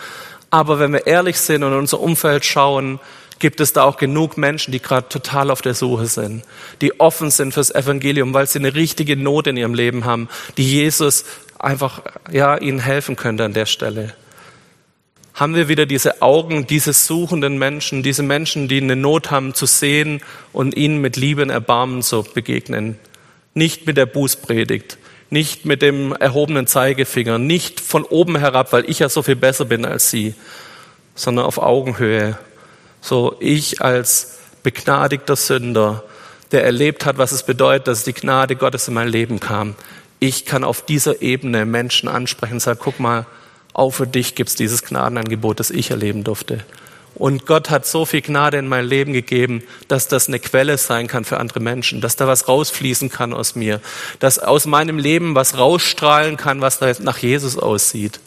Aber 0.51 0.79
wenn 0.79 0.93
wir 0.93 1.07
ehrlich 1.07 1.39
sind 1.39 1.63
und 1.63 1.73
in 1.73 1.79
unser 1.79 2.01
Umfeld 2.01 2.45
schauen, 2.45 3.01
gibt 3.43 3.61
es 3.61 3.73
da 3.73 3.83
auch 3.83 3.97
genug 3.97 4.39
Menschen, 4.39 4.71
die 4.71 4.81
gerade 4.81 5.09
total 5.09 5.51
auf 5.51 5.63
der 5.63 5.75
Suche 5.75 6.07
sind, 6.07 6.45
die 6.81 7.01
offen 7.01 7.33
sind 7.33 7.53
fürs 7.53 7.75
Evangelium, 7.75 8.33
weil 8.33 8.47
sie 8.47 8.61
eine 8.61 8.77
richtige 8.77 9.17
Not 9.17 9.49
in 9.49 9.57
ihrem 9.57 9.75
Leben 9.75 10.05
haben, 10.05 10.29
die 10.57 10.65
Jesus 10.65 11.25
einfach, 11.59 12.03
ja, 12.31 12.57
ihnen 12.57 12.79
helfen 12.79 13.17
könnte 13.17 13.45
an 13.45 13.53
der 13.53 13.67
Stelle. 13.67 14.15
Haben 15.35 15.57
wir 15.57 15.67
wieder 15.67 15.87
diese 15.87 16.23
Augen, 16.23 16.69
diese 16.69 16.93
suchenden 16.93 17.59
Menschen, 17.59 18.05
diese 18.05 18.23
Menschen, 18.23 18.69
die 18.69 18.81
eine 18.81 18.95
Not 18.95 19.33
haben, 19.33 19.55
zu 19.55 19.67
sehen 19.67 20.21
und 20.53 20.77
ihnen 20.77 21.01
mit 21.01 21.17
Liebe 21.17 21.43
und 21.43 21.51
Erbarmen 21.51 22.03
zu 22.03 22.23
begegnen. 22.23 22.97
Nicht 23.55 23.89
mit 23.89 23.97
der 23.97 24.07
Bußpredigt, 24.07 24.99
nicht 25.31 25.65
mit 25.65 25.83
dem 25.83 26.13
erhobenen 26.13 26.69
Zeigefinger, 26.69 27.39
nicht 27.39 27.81
von 27.81 28.05
oben 28.05 28.39
herab, 28.39 28.73
weil 28.73 28.89
ich 28.89 29.01
ja 29.01 29.09
so 29.09 29.23
viel 29.25 29.35
besser 29.35 29.65
bin 29.65 29.85
als 29.85 30.11
Sie, 30.11 30.35
sondern 31.17 31.45
auf 31.45 31.59
Augenhöhe. 31.59 32.39
So 33.03 33.37
ich 33.41 33.83
als 33.83 34.39
begnadigter 34.63 35.37
Sünder, 35.37 36.05
der 36.53 36.65
erlebt 36.65 37.05
hat, 37.05 37.19
was 37.19 37.33
es 37.33 37.43
bedeutet, 37.43 37.89
dass 37.89 38.05
die 38.05 38.13
Gnade 38.13 38.57
Gottes 38.57 38.89
in 38.89 38.95
mein 38.95 39.09
Leben 39.09 39.41
kam. 39.41 39.75
Ich 40.21 40.47
kann 40.47 40.63
auf 40.63 40.87
dieser 40.87 41.21
Ebene 41.21 41.67
Menschen 41.67 42.09
ansprechen 42.09 42.55
und 42.55 42.61
sagen, 42.61 42.79
guck 42.81 43.01
mal, 43.01 43.27
auch 43.73 43.91
für 43.91 44.07
dich 44.07 44.35
gibt 44.35 44.51
es 44.51 44.57
dieses 44.57 44.85
Gnadenangebot, 44.85 45.59
das 45.59 45.71
ich 45.71 45.91
erleben 45.91 46.25
durfte. 46.25 46.61
Und 47.15 47.45
Gott 47.47 47.71
hat 47.71 47.87
so 47.87 48.07
viel 48.07 48.23
Gnade 48.23 48.59
in 48.59 48.69
mein 48.69 48.87
Leben 48.87 49.13
gegeben, 49.13 49.63
dass 49.89 50.09
das 50.09 50.29
eine 50.29 50.39
Quelle 50.39 50.79
sein 50.79 51.09
kann 51.09 51.25
für 51.25 51.39
andere 51.39 51.61
Menschen, 51.61 52.01
dass 52.01 52.17
da 52.17 52.27
was 52.27 52.49
rausfließen 52.49 53.11
kann 53.11 53.35
aus 53.35 53.55
mir, 53.55 53.81
dass 54.19 54.39
aus 54.39 54.67
meinem 54.67 54.99
Leben 54.99 55.35
was 55.35 55.59
rausstrahlen 55.59 56.37
kann, 56.37 56.61
was 56.61 56.81
nach 57.01 57.19
Jesus 57.19 57.59
aussieht. 57.59 58.21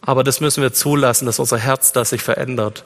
Aber 0.00 0.24
das 0.24 0.40
müssen 0.40 0.62
wir 0.62 0.72
zulassen, 0.72 1.26
dass 1.26 1.38
unser 1.38 1.58
Herz 1.58 1.92
da 1.92 2.04
sich 2.04 2.22
verändert. 2.22 2.84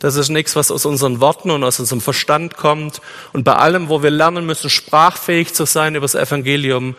Das 0.00 0.16
ist 0.16 0.30
nichts, 0.30 0.56
was 0.56 0.70
aus 0.70 0.86
unseren 0.86 1.20
Worten 1.20 1.50
und 1.50 1.62
aus 1.62 1.78
unserem 1.78 2.00
Verstand 2.00 2.56
kommt. 2.56 3.02
Und 3.32 3.44
bei 3.44 3.54
allem, 3.54 3.90
wo 3.90 4.02
wir 4.02 4.10
lernen 4.10 4.46
müssen, 4.46 4.70
sprachfähig 4.70 5.54
zu 5.54 5.66
sein 5.66 5.94
über 5.94 6.04
das 6.04 6.14
Evangelium, 6.14 6.96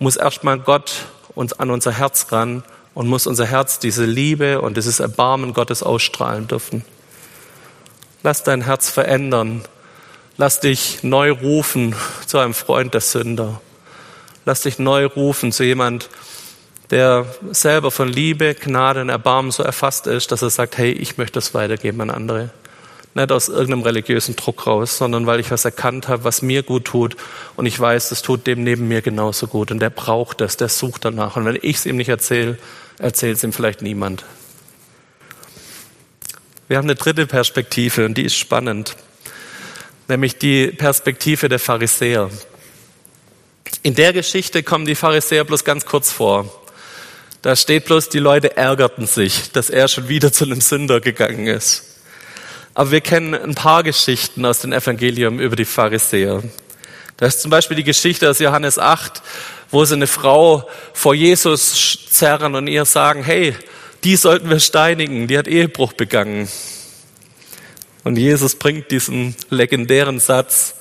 muss 0.00 0.16
erstmal 0.16 0.58
Gott 0.58 1.06
uns 1.34 1.52
an 1.52 1.70
unser 1.70 1.92
Herz 1.92 2.26
ran 2.32 2.64
und 2.92 3.08
muss 3.08 3.28
unser 3.28 3.46
Herz 3.46 3.78
diese 3.78 4.04
Liebe 4.04 4.60
und 4.60 4.76
dieses 4.76 4.98
Erbarmen 4.98 5.54
Gottes 5.54 5.84
ausstrahlen 5.84 6.48
dürfen. 6.48 6.84
Lass 8.24 8.42
dein 8.42 8.62
Herz 8.62 8.90
verändern. 8.90 9.62
Lass 10.36 10.58
dich 10.58 11.04
neu 11.04 11.30
rufen 11.30 11.94
zu 12.26 12.38
einem 12.38 12.54
Freund 12.54 12.94
der 12.94 13.00
Sünder. 13.00 13.60
Lass 14.44 14.62
dich 14.62 14.80
neu 14.80 15.06
rufen 15.06 15.52
zu 15.52 15.62
jemand, 15.62 16.10
der 16.90 17.26
selber 17.52 17.90
von 17.90 18.08
Liebe, 18.08 18.54
Gnade 18.54 19.00
und 19.00 19.08
Erbarmen 19.08 19.52
so 19.52 19.62
erfasst 19.62 20.06
ist, 20.06 20.32
dass 20.32 20.42
er 20.42 20.50
sagt, 20.50 20.76
hey, 20.76 20.90
ich 20.90 21.18
möchte 21.18 21.34
das 21.34 21.54
weitergeben 21.54 22.00
an 22.00 22.10
andere. 22.10 22.50
Nicht 23.14 23.32
aus 23.32 23.48
irgendeinem 23.48 23.82
religiösen 23.82 24.36
Druck 24.36 24.66
raus, 24.66 24.96
sondern 24.96 25.26
weil 25.26 25.40
ich 25.40 25.50
was 25.50 25.64
erkannt 25.64 26.08
habe, 26.08 26.24
was 26.24 26.42
mir 26.42 26.62
gut 26.62 26.84
tut 26.84 27.16
und 27.56 27.66
ich 27.66 27.78
weiß, 27.78 28.10
das 28.10 28.22
tut 28.22 28.46
dem 28.46 28.62
neben 28.62 28.86
mir 28.86 29.02
genauso 29.02 29.46
gut 29.48 29.70
und 29.70 29.80
der 29.80 29.90
braucht 29.90 30.40
das, 30.40 30.56
der 30.56 30.68
sucht 30.68 31.04
danach. 31.04 31.36
Und 31.36 31.44
wenn 31.44 31.58
ich 31.60 31.76
es 31.76 31.86
ihm 31.86 31.96
nicht 31.96 32.08
erzähle, 32.08 32.58
erzählt 32.98 33.36
es 33.36 33.44
ihm 33.44 33.52
vielleicht 33.52 33.82
niemand. 33.82 34.24
Wir 36.68 36.76
haben 36.76 36.86
eine 36.86 36.94
dritte 36.94 37.26
Perspektive 37.26 38.04
und 38.04 38.14
die 38.14 38.24
ist 38.24 38.36
spannend, 38.36 38.96
nämlich 40.06 40.38
die 40.38 40.68
Perspektive 40.68 41.48
der 41.48 41.58
Pharisäer. 41.58 42.30
In 43.82 43.96
der 43.96 44.12
Geschichte 44.12 44.62
kommen 44.62 44.84
die 44.84 44.94
Pharisäer 44.94 45.42
bloß 45.44 45.64
ganz 45.64 45.84
kurz 45.84 46.12
vor. 46.12 46.48
Da 47.42 47.56
steht 47.56 47.86
bloß, 47.86 48.10
die 48.10 48.18
Leute 48.18 48.56
ärgerten 48.56 49.06
sich, 49.06 49.50
dass 49.52 49.70
er 49.70 49.88
schon 49.88 50.08
wieder 50.08 50.30
zu 50.30 50.44
einem 50.44 50.60
Sünder 50.60 51.00
gegangen 51.00 51.46
ist. 51.46 51.84
Aber 52.74 52.90
wir 52.90 53.00
kennen 53.00 53.34
ein 53.34 53.54
paar 53.54 53.82
Geschichten 53.82 54.44
aus 54.44 54.60
dem 54.60 54.72
Evangelium 54.72 55.40
über 55.40 55.56
die 55.56 55.64
Pharisäer. 55.64 56.42
Da 57.16 57.26
ist 57.26 57.40
zum 57.40 57.50
Beispiel 57.50 57.76
die 57.76 57.84
Geschichte 57.84 58.28
aus 58.28 58.38
Johannes 58.38 58.78
8, 58.78 59.22
wo 59.70 59.84
sie 59.84 59.94
eine 59.94 60.06
Frau 60.06 60.68
vor 60.92 61.14
Jesus 61.14 61.98
zerren 62.10 62.54
und 62.54 62.66
ihr 62.66 62.84
sagen, 62.84 63.22
hey, 63.24 63.56
die 64.04 64.16
sollten 64.16 64.50
wir 64.50 64.60
steinigen, 64.60 65.26
die 65.26 65.38
hat 65.38 65.48
Ehebruch 65.48 65.94
begangen. 65.94 66.48
Und 68.04 68.16
Jesus 68.16 68.54
bringt 68.54 68.90
diesen 68.90 69.34
legendären 69.50 70.20
Satz, 70.20 70.74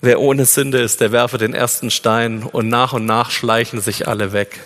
wer 0.00 0.20
ohne 0.20 0.44
Sünde 0.44 0.80
ist, 0.80 1.00
der 1.00 1.12
werfe 1.12 1.38
den 1.38 1.54
ersten 1.54 1.90
Stein 1.90 2.42
und 2.44 2.68
nach 2.68 2.92
und 2.92 3.06
nach 3.06 3.30
schleichen 3.30 3.80
sich 3.80 4.08
alle 4.08 4.32
weg. 4.32 4.60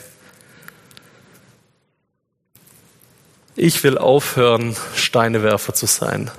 Ich 3.54 3.84
will 3.84 3.98
aufhören, 3.98 4.74
Steinewerfer 4.94 5.74
zu 5.74 5.86
sein. 5.86 6.30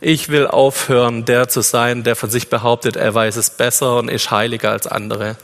Ich 0.00 0.28
will 0.28 0.46
aufhören, 0.46 1.24
der 1.24 1.48
zu 1.48 1.60
sein, 1.60 2.02
der 2.02 2.16
von 2.16 2.30
sich 2.30 2.48
behauptet, 2.48 2.96
er 2.96 3.14
weiß 3.14 3.36
es 3.36 3.50
besser 3.50 3.98
und 3.98 4.08
ist 4.08 4.30
heiliger 4.30 4.70
als 4.70 4.86
andere. 4.86 5.36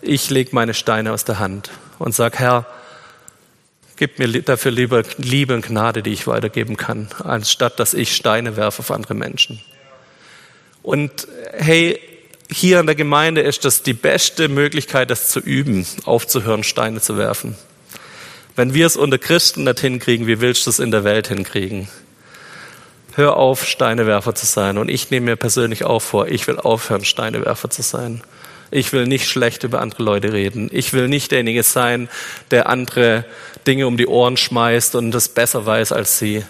Ich 0.00 0.30
lege 0.30 0.50
meine 0.52 0.74
Steine 0.74 1.12
aus 1.12 1.24
der 1.24 1.40
Hand 1.40 1.70
und 1.98 2.14
sag, 2.14 2.38
Herr, 2.38 2.66
gib 3.96 4.20
mir 4.20 4.28
dafür 4.42 4.70
lieber 4.70 5.02
Liebe 5.16 5.54
und 5.54 5.66
Gnade, 5.66 6.02
die 6.02 6.12
ich 6.12 6.28
weitergeben 6.28 6.76
kann, 6.76 7.08
anstatt 7.24 7.80
dass 7.80 7.94
ich 7.94 8.14
Steine 8.14 8.56
werfe 8.56 8.80
auf 8.80 8.90
andere 8.92 9.14
Menschen. 9.14 9.60
Und 10.82 11.26
hey, 11.52 12.00
hier 12.50 12.78
in 12.78 12.86
der 12.86 12.94
Gemeinde 12.94 13.40
ist 13.40 13.64
das 13.64 13.82
die 13.82 13.92
beste 13.92 14.48
Möglichkeit, 14.48 15.10
das 15.10 15.30
zu 15.30 15.40
üben, 15.40 15.84
aufzuhören, 16.04 16.62
Steine 16.62 17.00
zu 17.00 17.18
werfen. 17.18 17.56
Wenn 18.58 18.74
wir 18.74 18.86
es 18.86 18.96
unter 18.96 19.18
Christen 19.18 19.62
nicht 19.62 19.78
hinkriegen, 19.78 20.26
wie 20.26 20.40
willst 20.40 20.66
du 20.66 20.70
es 20.70 20.80
in 20.80 20.90
der 20.90 21.04
Welt 21.04 21.28
hinkriegen? 21.28 21.86
Hör 23.14 23.36
auf, 23.36 23.64
Steinewerfer 23.64 24.34
zu 24.34 24.46
sein. 24.46 24.78
Und 24.78 24.88
ich 24.88 25.12
nehme 25.12 25.26
mir 25.26 25.36
persönlich 25.36 25.84
auch 25.84 26.02
vor, 26.02 26.26
ich 26.26 26.48
will 26.48 26.58
aufhören, 26.58 27.04
Steinewerfer 27.04 27.70
zu 27.70 27.82
sein. 27.82 28.20
Ich 28.72 28.92
will 28.92 29.06
nicht 29.06 29.28
schlecht 29.28 29.62
über 29.62 29.80
andere 29.80 30.02
Leute 30.02 30.32
reden. 30.32 30.70
Ich 30.72 30.92
will 30.92 31.06
nicht 31.06 31.30
derjenige 31.30 31.62
sein, 31.62 32.08
der 32.50 32.68
andere 32.68 33.24
Dinge 33.68 33.86
um 33.86 33.96
die 33.96 34.08
Ohren 34.08 34.36
schmeißt 34.36 34.96
und 34.96 35.12
das 35.12 35.28
besser 35.28 35.64
weiß 35.64 35.92
als 35.92 36.18
sie. 36.18 36.44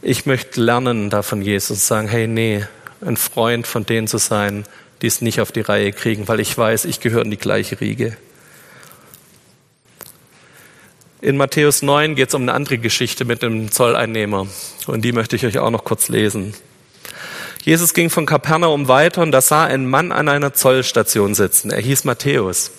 Ich 0.00 0.24
möchte 0.24 0.62
lernen 0.62 1.10
da 1.10 1.20
von 1.20 1.42
Jesus 1.42 1.86
sagen, 1.86 2.08
hey, 2.08 2.26
nee, 2.26 2.64
ein 3.02 3.18
Freund 3.18 3.66
von 3.66 3.84
denen 3.84 4.08
zu 4.08 4.16
sein, 4.16 4.64
die 5.02 5.08
es 5.08 5.20
nicht 5.20 5.42
auf 5.42 5.52
die 5.52 5.60
Reihe 5.60 5.92
kriegen, 5.92 6.26
weil 6.26 6.40
ich 6.40 6.56
weiß, 6.56 6.86
ich 6.86 7.00
gehöre 7.00 7.22
in 7.22 7.30
die 7.30 7.36
gleiche 7.36 7.82
Riege. 7.82 8.16
In 11.24 11.38
Matthäus 11.38 11.80
9 11.80 12.16
geht 12.16 12.28
es 12.28 12.34
um 12.34 12.42
eine 12.42 12.52
andere 12.52 12.76
Geschichte 12.76 13.24
mit 13.24 13.40
dem 13.40 13.72
Zolleinnehmer. 13.72 14.46
Und 14.86 15.06
die 15.06 15.12
möchte 15.12 15.36
ich 15.36 15.46
euch 15.46 15.58
auch 15.58 15.70
noch 15.70 15.82
kurz 15.82 16.10
lesen. 16.10 16.52
Jesus 17.62 17.94
ging 17.94 18.10
von 18.10 18.26
Kapernaum 18.26 18.88
weiter 18.88 19.22
und 19.22 19.32
da 19.32 19.40
sah 19.40 19.64
ein 19.64 19.88
Mann 19.88 20.12
an 20.12 20.28
einer 20.28 20.52
Zollstation 20.52 21.34
sitzen. 21.34 21.70
Er 21.70 21.80
hieß 21.80 22.04
Matthäus. 22.04 22.72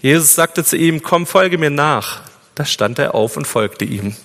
Jesus 0.00 0.34
sagte 0.34 0.64
zu 0.64 0.76
ihm, 0.76 1.04
komm, 1.04 1.24
folge 1.24 1.56
mir 1.56 1.70
nach. 1.70 2.22
Da 2.56 2.64
stand 2.64 2.98
er 2.98 3.14
auf 3.14 3.36
und 3.36 3.46
folgte 3.46 3.84
ihm. 3.84 4.16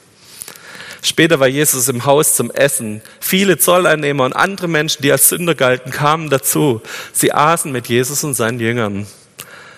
Später 1.04 1.40
war 1.40 1.48
Jesus 1.48 1.90
im 1.90 2.06
Haus 2.06 2.36
zum 2.36 2.50
Essen. 2.50 3.04
Viele 3.20 3.60
Zolleinnehmer 3.60 4.26
und 4.26 4.34
andere 4.34 4.68
Menschen, 4.68 5.04
die 5.04 5.12
als 5.12 5.30
Sünder 5.30 5.54
galten, 5.54 5.92
kamen 5.92 6.32
dazu. 6.32 6.82
Sie 7.14 7.34
aßen 7.34 7.72
mit 7.72 7.88
Jesus 7.88 8.24
und 8.24 8.34
seinen 8.34 8.60
Jüngern. 8.60 9.06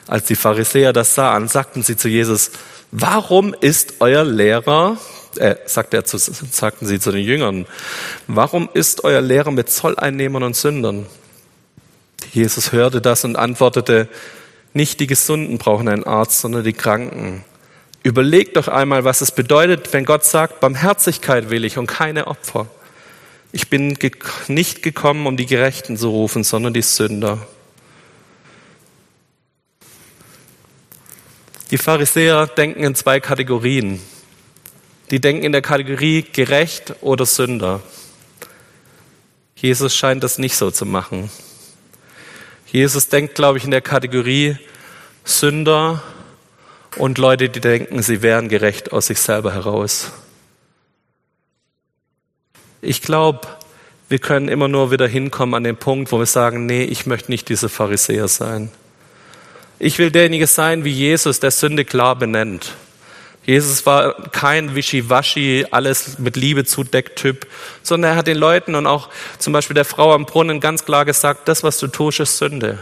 Als 0.07 0.27
die 0.27 0.35
Pharisäer 0.35 0.93
das 0.93 1.13
sahen, 1.13 1.49
sagten 1.49 1.83
sie 1.83 1.97
zu 1.97 2.07
Jesus, 2.07 2.51
Warum 2.91 3.53
ist 3.53 3.95
euer 3.99 4.23
Lehrer, 4.23 4.97
äh, 5.37 5.55
sagt 5.65 5.93
er 5.93 6.05
zu, 6.05 6.17
sagten 6.17 6.87
sie 6.87 6.99
zu 6.99 7.11
den 7.11 7.23
Jüngern, 7.23 7.67
warum 8.27 8.67
ist 8.73 9.03
euer 9.03 9.21
Lehrer 9.21 9.51
mit 9.51 9.69
Zolleinnehmern 9.69 10.43
und 10.43 10.55
Sündern? 10.55 11.05
Jesus 12.31 12.71
hörte 12.71 12.99
das 13.01 13.23
und 13.25 13.35
antwortete, 13.35 14.07
nicht 14.73 14.99
die 14.99 15.07
Gesunden 15.07 15.57
brauchen 15.57 15.87
einen 15.87 16.03
Arzt, 16.03 16.41
sondern 16.41 16.63
die 16.63 16.73
Kranken. 16.73 17.43
Überlegt 18.03 18.55
doch 18.55 18.67
einmal, 18.67 19.03
was 19.03 19.21
es 19.21 19.31
bedeutet, 19.31 19.91
wenn 19.93 20.05
Gott 20.05 20.23
sagt, 20.23 20.59
Barmherzigkeit 20.59 21.49
will 21.49 21.65
ich 21.65 21.77
und 21.77 21.87
keine 21.87 22.27
Opfer. 22.27 22.67
Ich 23.51 23.69
bin 23.69 23.97
nicht 24.47 24.83
gekommen, 24.83 25.27
um 25.27 25.37
die 25.37 25.47
Gerechten 25.47 25.97
zu 25.97 26.09
rufen, 26.09 26.43
sondern 26.43 26.73
die 26.73 26.81
Sünder. 26.81 27.39
Die 31.71 31.77
Pharisäer 31.77 32.47
denken 32.47 32.83
in 32.83 32.95
zwei 32.95 33.19
Kategorien. 33.19 34.01
Die 35.11 35.21
denken 35.21 35.43
in 35.43 35.51
der 35.51 35.61
Kategorie 35.61 36.23
gerecht 36.23 36.95
oder 37.01 37.25
Sünder. 37.25 37.81
Jesus 39.55 39.95
scheint 39.95 40.23
das 40.23 40.39
nicht 40.39 40.55
so 40.55 40.71
zu 40.71 40.85
machen. 40.85 41.29
Jesus 42.71 43.09
denkt, 43.09 43.35
glaube 43.35 43.57
ich, 43.57 43.65
in 43.65 43.71
der 43.71 43.81
Kategorie 43.81 44.57
Sünder 45.23 46.01
und 46.97 47.17
Leute, 47.17 47.49
die 47.49 47.59
denken, 47.59 48.01
sie 48.01 48.21
wären 48.21 48.49
gerecht 48.49 48.91
aus 48.91 49.07
sich 49.07 49.19
selber 49.19 49.53
heraus. 49.53 50.11
Ich 52.81 53.01
glaube, 53.01 53.47
wir 54.07 54.19
können 54.19 54.47
immer 54.47 54.67
nur 54.67 54.89
wieder 54.89 55.07
hinkommen 55.07 55.53
an 55.53 55.63
den 55.63 55.77
Punkt, 55.77 56.11
wo 56.11 56.17
wir 56.17 56.25
sagen, 56.25 56.65
nee, 56.65 56.83
ich 56.83 57.05
möchte 57.05 57.29
nicht 57.29 57.49
diese 57.49 57.69
Pharisäer 57.69 58.27
sein. 58.27 58.71
Ich 59.81 59.97
will 59.97 60.11
derjenige 60.11 60.45
sein 60.45 60.83
wie 60.83 60.91
Jesus, 60.91 61.39
der 61.39 61.51
Sünde 61.51 61.85
klar 61.85 62.17
benennt. 62.17 62.73
Jesus 63.45 63.85
war 63.85 64.13
kein 64.31 64.75
Wischiwaschi, 64.75 65.67
alles 65.71 66.19
mit 66.19 66.35
Liebe 66.35 66.65
zudeckt 66.65 67.17
Typ, 67.17 67.47
sondern 67.81 68.11
er 68.11 68.17
hat 68.17 68.27
den 68.27 68.37
Leuten 68.37 68.75
und 68.75 68.85
auch 68.85 69.07
zum 69.37 69.53
Beispiel 69.53 69.73
der 69.73 69.85
Frau 69.85 70.13
am 70.13 70.25
Brunnen 70.25 70.59
ganz 70.59 70.83
klar 70.83 71.05
gesagt, 71.05 71.47
das, 71.47 71.63
was 71.63 71.79
du 71.79 71.87
tust, 71.87 72.19
ist 72.19 72.37
Sünde. 72.37 72.79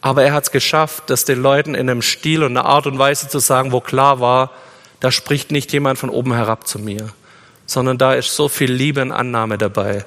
Aber 0.00 0.24
er 0.24 0.32
hat 0.32 0.44
es 0.44 0.50
geschafft, 0.50 1.04
das 1.08 1.26
den 1.26 1.42
Leuten 1.42 1.74
in 1.74 1.90
einem 1.90 2.00
Stil 2.00 2.42
und 2.42 2.56
einer 2.56 2.66
Art 2.66 2.86
und 2.86 2.98
Weise 2.98 3.28
zu 3.28 3.38
sagen, 3.38 3.70
wo 3.70 3.80
klar 3.80 4.18
war, 4.18 4.52
da 5.00 5.12
spricht 5.12 5.52
nicht 5.52 5.72
jemand 5.74 5.98
von 5.98 6.08
oben 6.08 6.32
herab 6.32 6.66
zu 6.66 6.78
mir, 6.78 7.10
sondern 7.66 7.98
da 7.98 8.14
ist 8.14 8.34
so 8.34 8.48
viel 8.48 8.72
Liebe 8.72 9.02
und 9.02 9.12
Annahme 9.12 9.58
dabei. 9.58 10.06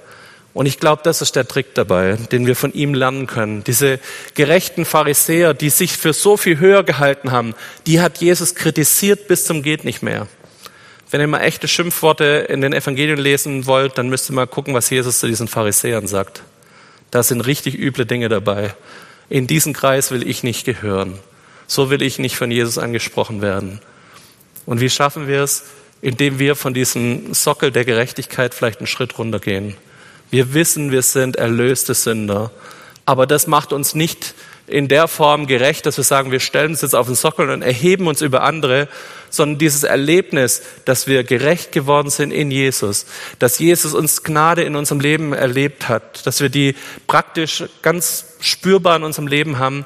Und 0.54 0.66
ich 0.66 0.80
glaube, 0.80 1.02
das 1.04 1.22
ist 1.22 1.36
der 1.36 1.48
Trick 1.48 1.76
dabei, 1.76 2.18
den 2.32 2.48
wir 2.48 2.56
von 2.56 2.74
ihm 2.74 2.94
lernen 2.94 3.28
können. 3.28 3.64
Diese 3.64 4.00
gerechten 4.34 4.84
Pharisäer, 4.84 5.54
die 5.54 5.70
sich 5.70 5.96
für 5.96 6.14
so 6.14 6.38
viel 6.38 6.60
höher 6.60 6.84
gehalten 6.84 7.32
haben, 7.32 7.54
die 7.86 8.02
hat 8.02 8.18
Jesus 8.18 8.56
kritisiert 8.56 9.28
bis 9.28 9.46
zum 9.46 9.62
geht 9.62 9.86
nicht 9.86 10.02
mehr. 10.02 10.28
Wenn 11.12 11.22
ihr 11.22 11.28
mal 11.28 11.42
echte 11.42 11.68
Schimpfworte 11.68 12.48
in 12.50 12.62
den 12.62 12.74
Evangelien 12.74 13.20
lesen 13.20 13.66
wollt, 13.68 13.98
dann 13.98 14.10
müsst 14.10 14.30
ihr 14.30 14.34
mal 14.34 14.48
gucken, 14.48 14.74
was 14.74 14.90
Jesus 14.90 15.20
zu 15.20 15.28
diesen 15.28 15.48
Pharisäern 15.48 16.08
sagt. 16.08 16.44
Da 17.12 17.24
sind 17.24 17.42
richtig 17.42 17.78
üble 17.78 18.06
Dinge 18.06 18.30
dabei. 18.30 18.74
In 19.30 19.48
diesen 19.48 19.74
Kreis 19.74 20.12
will 20.12 20.28
ich 20.28 20.44
nicht 20.44 20.66
gehören. 20.66 21.20
So 21.68 21.90
will 21.90 22.02
ich 22.02 22.18
nicht 22.20 22.36
von 22.36 22.50
Jesus 22.50 22.78
angesprochen 22.78 23.42
werden. 23.42 23.80
Und 24.66 24.82
wie 24.82 24.90
schaffen 24.90 25.28
wir 25.28 25.42
es? 25.42 25.66
Indem 26.02 26.40
wir 26.40 26.56
von 26.56 26.74
diesem 26.74 27.34
Sockel 27.34 27.72
der 27.72 27.86
Gerechtigkeit 27.86 28.54
vielleicht 28.54 28.80
einen 28.80 28.88
Schritt 28.88 29.18
runtergehen 29.18 29.76
wir 30.30 30.54
wissen, 30.54 30.92
wir 30.92 31.02
sind 31.02 31.36
erlöste 31.36 31.94
Sünder. 31.94 32.52
Aber 33.06 33.26
das 33.26 33.48
macht 33.48 33.74
uns 33.74 33.96
nicht 33.96 34.36
in 34.68 34.88
der 34.88 35.08
Form 35.08 35.48
gerecht, 35.48 35.86
dass 35.86 35.98
wir 35.98 36.04
sagen, 36.04 36.32
wir 36.32 36.40
stellen 36.40 36.72
uns 36.72 36.82
jetzt 36.82 36.96
auf 36.96 37.08
den 37.08 37.16
Sockel 37.16 37.50
und 37.50 37.62
erheben 37.64 38.08
uns 38.08 38.22
über 38.22 38.44
andere, 38.44 38.88
sondern 39.32 39.58
dieses 39.58 39.84
Erlebnis, 39.84 40.62
dass 40.86 41.08
wir 41.08 41.24
gerecht 41.24 41.72
geworden 41.72 42.10
sind 42.10 42.32
in 42.32 42.52
Jesus, 42.52 43.06
dass 43.40 43.60
Jesus 43.60 43.94
uns 43.94 44.24
Gnade 44.24 44.64
in 44.64 44.76
unserem 44.76 45.00
Leben 45.00 45.34
erlebt 45.34 45.90
hat, 45.90 46.26
dass 46.26 46.40
wir 46.40 46.50
die 46.50 46.76
praktisch 47.08 47.64
ganz 47.82 48.26
spürbar 48.40 48.96
in 48.96 49.04
unserem 49.04 49.28
Leben 49.28 49.58
haben, 49.58 49.86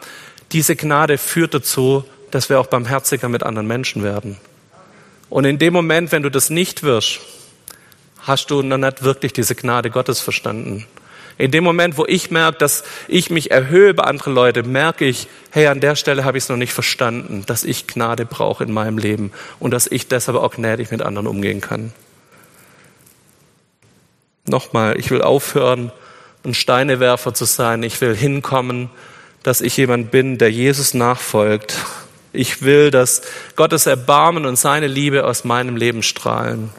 diese 0.51 0.75
Gnade 0.75 1.17
führt 1.17 1.53
dazu, 1.53 2.03
dass 2.31 2.49
wir 2.49 2.59
auch 2.59 2.67
barmherziger 2.67 3.29
mit 3.29 3.43
anderen 3.43 3.67
Menschen 3.67 4.03
werden. 4.03 4.37
Und 5.29 5.45
in 5.45 5.57
dem 5.57 5.73
Moment, 5.73 6.11
wenn 6.11 6.23
du 6.23 6.29
das 6.29 6.49
nicht 6.49 6.83
wirst, 6.83 7.21
hast 8.23 8.49
du 8.51 8.61
noch 8.61 8.77
nicht 8.77 9.03
wirklich 9.03 9.33
diese 9.33 9.55
Gnade 9.55 9.89
Gottes 9.89 10.19
verstanden. 10.19 10.85
In 11.37 11.51
dem 11.51 11.63
Moment, 11.63 11.97
wo 11.97 12.05
ich 12.05 12.29
merke, 12.29 12.59
dass 12.59 12.83
ich 13.07 13.29
mich 13.29 13.51
erhöhe 13.51 13.89
über 13.89 14.05
andere 14.07 14.31
Leute, 14.31 14.63
merke 14.63 15.05
ich, 15.05 15.27
hey, 15.49 15.67
an 15.67 15.79
der 15.79 15.95
Stelle 15.95 16.25
habe 16.25 16.37
ich 16.37 16.43
es 16.43 16.49
noch 16.49 16.57
nicht 16.57 16.73
verstanden, 16.73 17.43
dass 17.45 17.63
ich 17.63 17.87
Gnade 17.87 18.25
brauche 18.25 18.63
in 18.63 18.71
meinem 18.71 18.97
Leben 18.97 19.31
und 19.59 19.71
dass 19.71 19.87
ich 19.87 20.07
deshalb 20.07 20.37
auch 20.37 20.53
gnädig 20.53 20.91
mit 20.91 21.01
anderen 21.01 21.27
umgehen 21.27 21.59
kann. 21.59 21.91
Nochmal, 24.45 24.99
ich 24.99 25.09
will 25.09 25.21
aufhören, 25.21 25.91
ein 26.43 26.53
Steinewerfer 26.53 27.33
zu 27.33 27.45
sein. 27.45 27.81
Ich 27.83 27.99
will 28.01 28.15
hinkommen, 28.15 28.89
dass 29.41 29.61
ich 29.61 29.77
jemand 29.77 30.11
bin, 30.11 30.37
der 30.37 30.51
Jesus 30.51 30.93
nachfolgt. 30.93 31.75
Ich 32.31 32.61
will, 32.61 32.91
dass 32.91 33.21
Gottes 33.55 33.85
Erbarmen 33.85 34.45
und 34.45 34.57
seine 34.57 34.87
Liebe 34.87 35.25
aus 35.25 35.43
meinem 35.43 35.77
Leben 35.77 36.03
strahlen. 36.03 36.69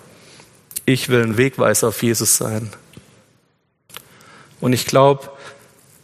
Ich 0.86 1.08
will 1.08 1.22
ein 1.22 1.36
Wegweiser 1.38 1.88
auf 1.88 2.02
Jesus 2.02 2.36
sein. 2.36 2.70
Und 4.60 4.72
ich 4.72 4.86
glaube, 4.86 5.30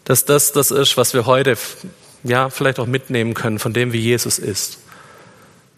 dass 0.05 0.25
das 0.25 0.53
das 0.53 0.71
ist, 0.71 0.97
was 0.97 1.15
wir 1.15 1.27
heute 1.27 1.57
ja 2.25 2.51
vielleicht 2.51 2.79
auch 2.79 2.87
mitnehmen 2.87 3.35
können 3.35 3.59
von 3.59 3.73
dem, 3.73 3.93
wie 3.93 4.01
Jesus 4.01 4.39
ist. 4.39 4.79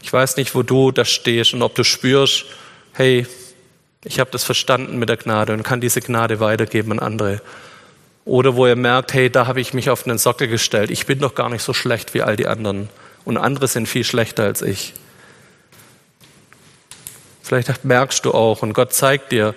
Ich 0.02 0.12
weiß 0.12 0.36
nicht, 0.36 0.54
wo 0.54 0.62
du 0.62 0.90
da 0.90 1.04
stehst 1.04 1.54
und 1.54 1.62
ob 1.62 1.74
du 1.74 1.84
spürst, 1.84 2.44
hey, 2.92 3.26
ich 4.04 4.18
habe 4.18 4.30
das 4.30 4.44
verstanden 4.44 4.98
mit 4.98 5.08
der 5.08 5.16
Gnade 5.16 5.52
und 5.52 5.62
kann 5.62 5.80
diese 5.80 6.00
Gnade 6.00 6.40
weitergeben 6.40 6.92
an 6.92 6.98
andere. 6.98 7.40
Oder 8.24 8.56
wo 8.56 8.66
ihr 8.66 8.76
merkt, 8.76 9.14
hey, 9.14 9.30
da 9.30 9.46
habe 9.46 9.60
ich 9.60 9.74
mich 9.74 9.90
auf 9.90 10.06
einen 10.06 10.18
Sockel 10.18 10.48
gestellt. 10.48 10.90
Ich 10.90 11.06
bin 11.06 11.18
doch 11.18 11.34
gar 11.34 11.48
nicht 11.50 11.62
so 11.62 11.72
schlecht 11.72 12.14
wie 12.14 12.22
all 12.22 12.36
die 12.36 12.46
anderen. 12.46 12.88
Und 13.24 13.36
andere 13.36 13.68
sind 13.68 13.88
viel 13.88 14.04
schlechter 14.04 14.44
als 14.44 14.62
ich. 14.62 14.94
Vielleicht 17.52 17.84
merkst 17.84 18.24
du 18.24 18.32
auch 18.32 18.62
und 18.62 18.72
Gott 18.72 18.92
zeigt 18.94 19.32
dir, 19.32 19.54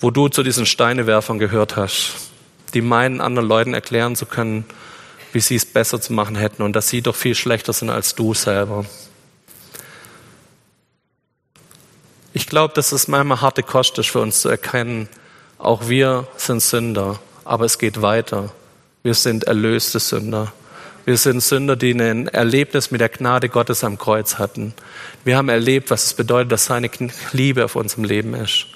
wo 0.00 0.10
du 0.10 0.28
zu 0.28 0.42
diesen 0.42 0.66
Steinewerfern 0.66 1.38
gehört 1.38 1.76
hast 1.76 2.30
die 2.74 2.82
meinen, 2.82 3.20
anderen 3.20 3.48
Leuten 3.48 3.74
erklären 3.74 4.16
zu 4.16 4.26
können, 4.26 4.64
wie 5.32 5.40
sie 5.40 5.56
es 5.56 5.66
besser 5.66 6.00
zu 6.00 6.12
machen 6.12 6.36
hätten 6.36 6.62
und 6.62 6.74
dass 6.74 6.88
sie 6.88 7.02
doch 7.02 7.14
viel 7.14 7.34
schlechter 7.34 7.72
sind 7.72 7.90
als 7.90 8.14
du 8.14 8.34
selber. 8.34 8.84
Ich 12.32 12.46
glaube, 12.46 12.74
dass 12.74 12.92
es 12.92 13.08
manchmal 13.08 13.40
harte 13.40 13.62
Kost 13.62 13.98
ist 13.98 14.10
für 14.10 14.20
uns 14.20 14.40
zu 14.40 14.48
erkennen, 14.48 15.08
auch 15.58 15.88
wir 15.88 16.26
sind 16.36 16.62
Sünder, 16.62 17.18
aber 17.44 17.64
es 17.64 17.78
geht 17.78 18.02
weiter. 18.02 18.52
Wir 19.02 19.14
sind 19.14 19.44
erlöste 19.44 19.98
Sünder. 19.98 20.52
Wir 21.06 21.16
sind 21.16 21.42
Sünder, 21.42 21.76
die 21.76 21.92
ein 21.92 22.28
Erlebnis 22.28 22.90
mit 22.90 23.00
der 23.00 23.08
Gnade 23.08 23.48
Gottes 23.48 23.84
am 23.84 23.96
Kreuz 23.96 24.38
hatten. 24.38 24.74
Wir 25.24 25.36
haben 25.36 25.48
erlebt, 25.48 25.90
was 25.90 26.06
es 26.06 26.14
bedeutet, 26.14 26.52
dass 26.52 26.66
seine 26.66 26.90
Liebe 27.32 27.64
auf 27.64 27.74
unserem 27.74 28.04
Leben 28.04 28.34
ist. 28.34 28.66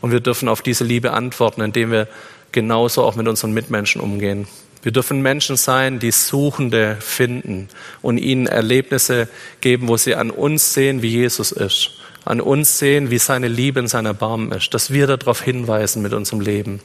Und 0.00 0.12
wir 0.12 0.20
dürfen 0.20 0.48
auf 0.48 0.62
diese 0.62 0.84
Liebe 0.84 1.12
antworten, 1.12 1.60
indem 1.60 1.90
wir 1.90 2.08
genauso 2.52 3.02
auch 3.02 3.16
mit 3.16 3.26
unseren 3.26 3.52
Mitmenschen 3.52 4.00
umgehen. 4.00 4.46
Wir 4.82 4.92
dürfen 4.92 5.22
Menschen 5.22 5.56
sein, 5.56 5.98
die 5.98 6.10
Suchende 6.10 6.96
finden 7.00 7.68
und 8.00 8.18
ihnen 8.18 8.46
Erlebnisse 8.46 9.28
geben, 9.60 9.88
wo 9.88 9.96
sie 9.96 10.14
an 10.14 10.30
uns 10.30 10.74
sehen, 10.74 11.02
wie 11.02 11.08
Jesus 11.08 11.52
ist, 11.52 11.92
an 12.24 12.40
uns 12.40 12.78
sehen, 12.78 13.10
wie 13.10 13.18
seine 13.18 13.48
Liebe 13.48 13.80
und 13.80 13.88
sein 13.88 14.06
Erbarmen 14.06 14.50
ist, 14.52 14.74
dass 14.74 14.92
wir 14.92 15.06
darauf 15.06 15.40
hinweisen 15.40 16.02
mit 16.02 16.12
unserem 16.12 16.40
Leben, 16.40 16.80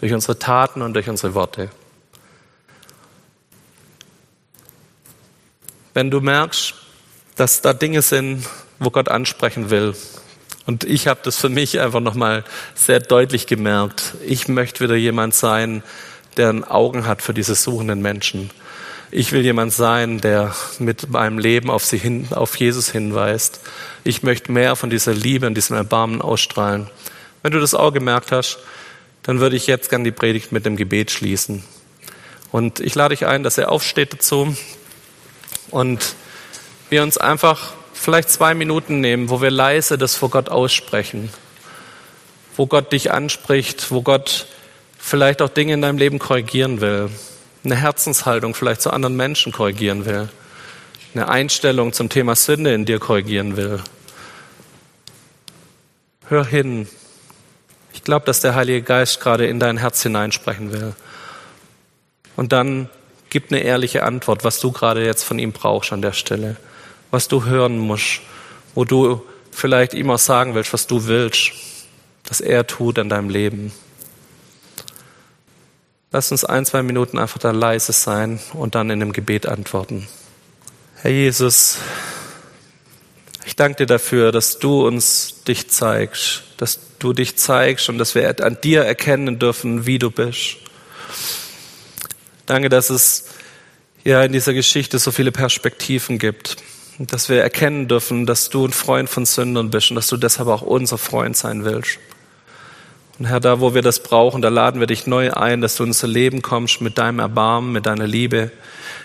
durch 0.00 0.12
unsere 0.14 0.38
Taten 0.38 0.80
und 0.80 0.94
durch 0.94 1.08
unsere 1.08 1.34
Worte. 1.34 1.68
Wenn 5.94 6.10
du 6.10 6.20
merkst, 6.20 6.74
dass 7.36 7.60
da 7.60 7.72
Dinge 7.72 8.02
sind, 8.02 8.46
wo 8.78 8.90
Gott 8.90 9.08
ansprechen 9.08 9.70
will, 9.70 9.94
und 10.64 10.84
ich 10.84 11.08
habe 11.08 11.20
das 11.24 11.38
für 11.38 11.48
mich 11.48 11.80
einfach 11.80 12.00
nochmal 12.00 12.44
sehr 12.74 13.00
deutlich 13.00 13.46
gemerkt. 13.46 14.14
Ich 14.24 14.46
möchte 14.46 14.84
wieder 14.84 14.94
jemand 14.94 15.34
sein, 15.34 15.82
der 16.36 16.72
Augen 16.72 17.06
hat 17.06 17.20
für 17.20 17.34
diese 17.34 17.54
suchenden 17.54 18.00
Menschen. 18.00 18.50
Ich 19.10 19.32
will 19.32 19.42
jemand 19.42 19.72
sein, 19.72 20.20
der 20.20 20.54
mit 20.78 21.10
meinem 21.10 21.38
Leben 21.38 21.68
auf, 21.68 21.84
sie 21.84 21.98
hin, 21.98 22.28
auf 22.30 22.56
Jesus 22.56 22.90
hinweist. 22.90 23.60
Ich 24.04 24.22
möchte 24.22 24.52
mehr 24.52 24.76
von 24.76 24.88
dieser 24.88 25.12
Liebe 25.12 25.46
und 25.46 25.54
diesem 25.54 25.76
Erbarmen 25.76 26.22
ausstrahlen. 26.22 26.88
Wenn 27.42 27.52
du 27.52 27.60
das 27.60 27.74
auch 27.74 27.92
gemerkt 27.92 28.32
hast, 28.32 28.58
dann 29.24 29.40
würde 29.40 29.56
ich 29.56 29.66
jetzt 29.66 29.90
gern 29.90 30.04
die 30.04 30.12
Predigt 30.12 30.52
mit 30.52 30.64
dem 30.64 30.76
Gebet 30.76 31.10
schließen. 31.10 31.64
Und 32.52 32.80
ich 32.80 32.94
lade 32.94 33.14
dich 33.14 33.26
ein, 33.26 33.42
dass 33.42 33.58
er 33.58 33.70
aufsteht 33.70 34.12
dazu 34.14 34.56
und 35.72 36.14
wir 36.90 37.02
uns 37.02 37.18
einfach 37.18 37.72
vielleicht 37.92 38.30
zwei 38.30 38.54
Minuten 38.54 39.00
nehmen, 39.00 39.30
wo 39.30 39.40
wir 39.40 39.50
leise 39.50 39.98
das 39.98 40.14
vor 40.14 40.30
Gott 40.30 40.48
aussprechen, 40.48 41.30
wo 42.56 42.66
Gott 42.66 42.92
dich 42.92 43.10
anspricht, 43.10 43.90
wo 43.90 44.02
Gott 44.02 44.46
vielleicht 44.98 45.42
auch 45.42 45.48
Dinge 45.48 45.72
in 45.72 45.82
deinem 45.82 45.98
Leben 45.98 46.18
korrigieren 46.18 46.80
will, 46.80 47.10
eine 47.64 47.76
Herzenshaltung 47.76 48.54
vielleicht 48.54 48.82
zu 48.82 48.90
anderen 48.92 49.16
Menschen 49.16 49.50
korrigieren 49.50 50.04
will, 50.04 50.28
eine 51.14 51.28
Einstellung 51.28 51.92
zum 51.92 52.08
Thema 52.08 52.36
Sünde 52.36 52.74
in 52.74 52.84
dir 52.84 52.98
korrigieren 52.98 53.56
will. 53.56 53.80
Hör 56.28 56.44
hin. 56.44 56.88
Ich 57.94 58.04
glaube, 58.04 58.26
dass 58.26 58.40
der 58.40 58.54
Heilige 58.54 58.82
Geist 58.82 59.20
gerade 59.20 59.46
in 59.46 59.58
dein 59.58 59.76
Herz 59.76 60.02
hineinsprechen 60.02 60.72
will. 60.72 60.94
Und 62.36 62.52
dann 62.52 62.88
gib 63.32 63.50
eine 63.50 63.62
ehrliche 63.62 64.04
Antwort, 64.04 64.44
was 64.44 64.60
du 64.60 64.70
gerade 64.70 65.04
jetzt 65.04 65.24
von 65.24 65.40
ihm 65.40 65.50
brauchst 65.50 65.92
an 65.92 66.02
der 66.02 66.12
Stelle 66.12 66.56
was 67.12 67.28
du 67.28 67.44
hören 67.44 67.78
musst, 67.78 68.22
wo 68.74 68.84
du 68.84 69.22
vielleicht 69.52 69.94
ihm 69.94 70.10
auch 70.10 70.18
sagen 70.18 70.56
willst, 70.56 70.72
was 70.72 70.88
du 70.88 71.06
willst, 71.06 71.52
dass 72.24 72.40
er 72.40 72.66
tut 72.66 72.98
in 72.98 73.08
deinem 73.08 73.28
Leben. 73.28 73.72
Lass 76.10 76.32
uns 76.32 76.44
ein, 76.44 76.66
zwei 76.66 76.82
Minuten 76.82 77.18
einfach 77.18 77.38
da 77.38 77.52
leise 77.52 77.92
sein 77.92 78.40
und 78.54 78.74
dann 78.74 78.90
in 78.90 78.98
dem 78.98 79.12
Gebet 79.12 79.46
antworten. 79.46 80.08
Herr 80.96 81.10
Jesus, 81.10 81.78
ich 83.44 83.56
danke 83.56 83.78
dir 83.78 83.86
dafür, 83.86 84.32
dass 84.32 84.58
du 84.58 84.86
uns 84.86 85.42
dich 85.46 85.68
zeigst, 85.68 86.44
dass 86.56 86.80
du 86.98 87.12
dich 87.12 87.36
zeigst 87.36 87.90
und 87.90 87.98
dass 87.98 88.14
wir 88.14 88.42
an 88.42 88.56
dir 88.62 88.84
erkennen 88.84 89.38
dürfen, 89.38 89.84
wie 89.84 89.98
du 89.98 90.10
bist. 90.10 90.56
Danke, 92.46 92.68
dass 92.68 92.90
es 92.90 93.26
ja 94.04 94.22
in 94.22 94.32
dieser 94.32 94.54
Geschichte 94.54 94.98
so 94.98 95.10
viele 95.10 95.32
Perspektiven 95.32 96.18
gibt 96.18 96.56
dass 96.98 97.28
wir 97.28 97.42
erkennen 97.42 97.88
dürfen, 97.88 98.26
dass 98.26 98.50
du 98.50 98.66
ein 98.66 98.72
Freund 98.72 99.08
von 99.08 99.24
Sündern 99.24 99.70
bist 99.70 99.90
und 99.90 99.96
dass 99.96 100.08
du 100.08 100.16
deshalb 100.16 100.48
auch 100.48 100.62
unser 100.62 100.98
Freund 100.98 101.36
sein 101.36 101.64
willst. 101.64 101.98
Und 103.18 103.26
Herr, 103.26 103.40
da 103.40 103.60
wo 103.60 103.74
wir 103.74 103.82
das 103.82 104.02
brauchen, 104.02 104.42
da 104.42 104.48
laden 104.48 104.80
wir 104.80 104.86
dich 104.86 105.06
neu 105.06 105.32
ein, 105.32 105.60
dass 105.60 105.76
du 105.76 105.84
in 105.84 105.90
unser 105.90 106.08
Leben 106.08 106.42
kommst 106.42 106.80
mit 106.80 106.98
deinem 106.98 107.18
Erbarmen, 107.18 107.72
mit 107.72 107.86
deiner 107.86 108.06
Liebe. 108.06 108.50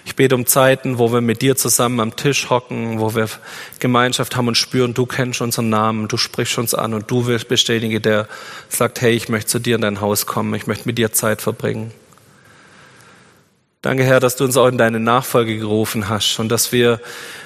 Ich 0.05 0.15
bete 0.15 0.35
um 0.35 0.45
Zeiten, 0.45 0.97
wo 0.97 1.11
wir 1.11 1.21
mit 1.21 1.41
dir 1.41 1.55
zusammen 1.55 1.99
am 1.99 2.15
Tisch 2.15 2.49
hocken, 2.49 2.99
wo 2.99 3.13
wir 3.15 3.27
Gemeinschaft 3.79 4.35
haben 4.35 4.47
und 4.47 4.55
spüren, 4.55 4.93
du 4.93 5.05
kennst 5.05 5.41
unseren 5.41 5.69
Namen, 5.69 6.07
du 6.07 6.17
sprichst 6.17 6.57
uns 6.57 6.73
an 6.73 6.93
und 6.93 7.11
du 7.11 7.25
bist 7.25 7.67
derjenige, 7.67 7.99
der 7.99 8.27
sagt, 8.69 9.01
hey, 9.01 9.11
ich 9.11 9.27
möchte 9.27 9.49
zu 9.49 9.59
dir 9.59 9.75
in 9.75 9.81
dein 9.81 10.01
Haus 10.01 10.25
kommen, 10.25 10.53
ich 10.55 10.67
möchte 10.67 10.87
mit 10.87 10.97
dir 10.97 11.11
Zeit 11.11 11.41
verbringen. 11.41 11.91
Danke, 13.87 14.03
Herr, 14.03 14.19
dass 14.19 14.35
du 14.35 14.43
uns 14.43 14.57
auch 14.57 14.67
in 14.67 14.77
deine 14.77 14.99
Nachfolge 14.99 15.57
gerufen 15.57 16.09
hast 16.09 16.39
und 16.39 16.49
dass 16.49 16.73
wir 16.73 16.99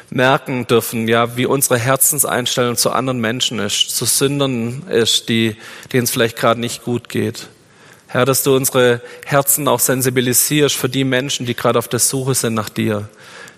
merken 0.09 0.65
dürfen, 0.65 1.07
ja, 1.07 1.37
wie 1.37 1.45
unsere 1.45 1.77
Herzenseinstellung 1.77 2.77
zu 2.77 2.89
anderen 2.89 3.19
Menschen 3.19 3.59
ist, 3.59 3.95
zu 3.95 4.05
Sündern 4.05 4.81
ist, 4.89 5.29
die, 5.29 5.55
denen 5.93 6.05
es 6.05 6.09
vielleicht 6.09 6.35
gerade 6.35 6.59
nicht 6.59 6.83
gut 6.83 7.09
geht. 7.09 7.47
Herr, 8.07 8.25
dass 8.25 8.41
du 8.41 8.55
unsere 8.55 9.01
Herzen 9.23 9.67
auch 9.67 9.79
sensibilisierst 9.79 10.75
für 10.75 10.89
die 10.89 11.03
Menschen, 11.03 11.45
die 11.45 11.53
gerade 11.53 11.77
auf 11.77 11.87
der 11.87 11.99
Suche 11.99 12.33
sind 12.33 12.55
nach 12.55 12.69
dir. 12.69 13.07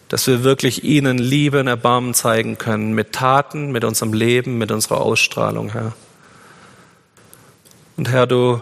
Dass 0.10 0.28
wir 0.28 0.43
wirklich 0.43 0.84
ihnen 0.84 1.19
Liebe 1.19 1.62
und 1.62 1.67
Erbarmen 1.67 2.13
zeigen 2.13 2.58
können, 2.58 2.91
mit 2.91 3.13
Taten, 3.13 3.72
mit 3.72 3.86
unserem 3.86 4.12
Leben, 4.12 4.58
mit 4.58 4.74
unserer 4.74 5.00
Ausstrahlung, 5.00 5.72
Herr. 5.72 5.93
Und 7.96 8.10
Herr, 8.10 8.28
du 8.28 8.62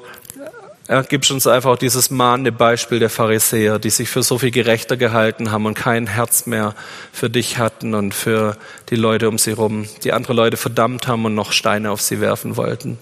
er 0.87 1.03
gibt 1.03 1.29
uns 1.31 1.47
einfach 1.47 1.77
dieses 1.77 2.09
mahnende 2.09 2.51
Beispiel 2.51 2.99
der 2.99 3.09
Pharisäer, 3.09 3.79
die 3.79 3.91
sich 3.91 4.09
für 4.09 4.23
so 4.23 4.39
viel 4.39 4.51
gerechter 4.51 4.97
gehalten 4.97 5.51
haben 5.51 5.65
und 5.65 5.75
kein 5.75 6.07
Herz 6.07 6.47
mehr 6.47 6.75
für 7.13 7.29
dich 7.29 7.57
hatten 7.57 7.93
und 7.93 8.13
für 8.13 8.57
die 8.89 8.95
Leute 8.95 9.29
um 9.29 9.37
sie 9.37 9.51
herum, 9.51 9.87
die 10.03 10.11
andere 10.11 10.33
Leute 10.33 10.57
verdammt 10.57 11.07
haben 11.07 11.25
und 11.25 11.35
noch 11.35 11.51
Steine 11.51 11.91
auf 11.91 12.01
sie 12.01 12.19
werfen 12.19 12.57
wollten. 12.57 12.97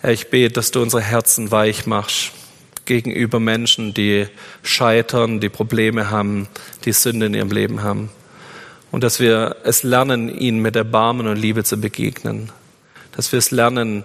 Herr, 0.00 0.12
ich 0.12 0.30
bete, 0.30 0.54
dass 0.54 0.70
du 0.70 0.82
unsere 0.82 1.02
Herzen 1.02 1.50
weich 1.50 1.86
machst, 1.86 2.32
gegenüber 2.86 3.40
Menschen, 3.40 3.94
die 3.94 4.26
scheitern, 4.62 5.40
die 5.40 5.48
Probleme 5.48 6.10
haben, 6.10 6.48
die 6.84 6.92
Sünde 6.92 7.26
in 7.26 7.34
ihrem 7.34 7.50
Leben 7.50 7.82
haben. 7.82 8.10
Und 8.90 9.02
dass 9.02 9.20
wir 9.20 9.56
es 9.64 9.82
lernen, 9.82 10.28
ihnen 10.28 10.60
mit 10.60 10.76
Erbarmen 10.76 11.26
und 11.26 11.36
Liebe 11.36 11.64
zu 11.64 11.78
begegnen. 11.78 12.50
Dass 13.16 13.32
wir 13.32 13.38
es 13.38 13.50
lernen, 13.50 14.04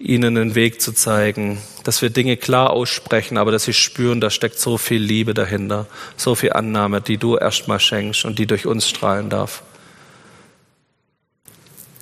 ihnen 0.00 0.36
einen 0.36 0.54
Weg 0.54 0.80
zu 0.80 0.92
zeigen, 0.92 1.58
dass 1.84 2.00
wir 2.00 2.10
Dinge 2.10 2.36
klar 2.36 2.70
aussprechen, 2.70 3.36
aber 3.36 3.52
dass 3.52 3.64
sie 3.64 3.74
spüren, 3.74 4.20
da 4.20 4.30
steckt 4.30 4.58
so 4.58 4.78
viel 4.78 5.00
Liebe 5.00 5.34
dahinter, 5.34 5.86
so 6.16 6.34
viel 6.34 6.54
Annahme, 6.54 7.02
die 7.02 7.18
du 7.18 7.36
erstmal 7.36 7.78
schenkst 7.78 8.24
und 8.24 8.38
die 8.38 8.46
durch 8.46 8.66
uns 8.66 8.88
strahlen 8.88 9.28
darf. 9.28 9.62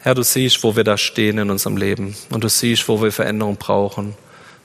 Herr, 0.01 0.15
du 0.15 0.23
siehst, 0.23 0.63
wo 0.63 0.77
wir 0.77 0.85
da 0.85 0.97
stehen 0.97 1.39
in 1.39 1.51
unserem 1.51 1.77
Leben 1.77 2.17
und 2.31 2.45
du 2.45 2.49
siehst, 2.49 2.89
wo 2.89 3.03
wir 3.03 3.11
Veränderung 3.11 3.57
brauchen. 3.57 4.15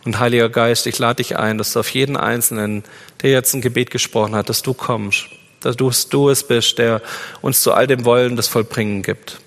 Und 0.06 0.20
Heiliger 0.20 0.50
Geist, 0.50 0.86
ich 0.86 1.00
lade 1.00 1.24
dich 1.24 1.38
ein, 1.38 1.58
dass 1.58 1.74
du 1.74 1.80
auf 1.80 1.90
jeden 1.90 2.18
Einzelnen, 2.18 2.84
der 3.24 3.32
jetzt 3.32 3.54
ein 3.56 3.62
Gebet 3.62 3.90
gesprochen 3.90 4.36
hat, 4.36 4.50
dass 4.50 4.62
du 4.62 4.76
kommst, 4.76 5.26
dass 5.62 5.76
du 5.76 6.30
es 6.30 6.44
bist, 6.48 6.78
der 6.78 7.02
uns 7.42 7.62
zu 7.62 7.74
all 7.74 7.88
dem 7.88 8.06
Wollen 8.06 8.36
das 8.36 8.48
Vollbringen 8.48 9.02
gibt. 9.02 9.40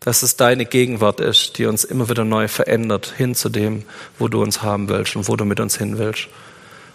Dass 0.00 0.22
es 0.22 0.36
deine 0.36 0.64
Gegenwart 0.64 1.20
ist, 1.20 1.58
die 1.58 1.66
uns 1.66 1.84
immer 1.84 2.08
wieder 2.08 2.24
neu 2.24 2.48
verändert, 2.48 3.12
hin 3.16 3.34
zu 3.34 3.48
dem, 3.50 3.84
wo 4.18 4.28
du 4.28 4.42
uns 4.42 4.62
haben 4.62 4.88
willst 4.88 5.14
und 5.14 5.28
wo 5.28 5.36
du 5.36 5.44
mit 5.44 5.60
uns 5.60 5.76
hin 5.76 5.98
willst. 5.98 6.28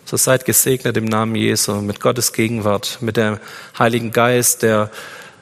So 0.05 0.17
seid 0.17 0.45
gesegnet 0.45 0.97
im 0.97 1.05
Namen 1.05 1.35
Jesu, 1.35 1.81
mit 1.81 1.99
Gottes 1.99 2.33
Gegenwart, 2.33 2.99
mit 3.01 3.17
dem 3.17 3.39
Heiligen 3.77 4.11
Geist, 4.11 4.63
der 4.63 4.91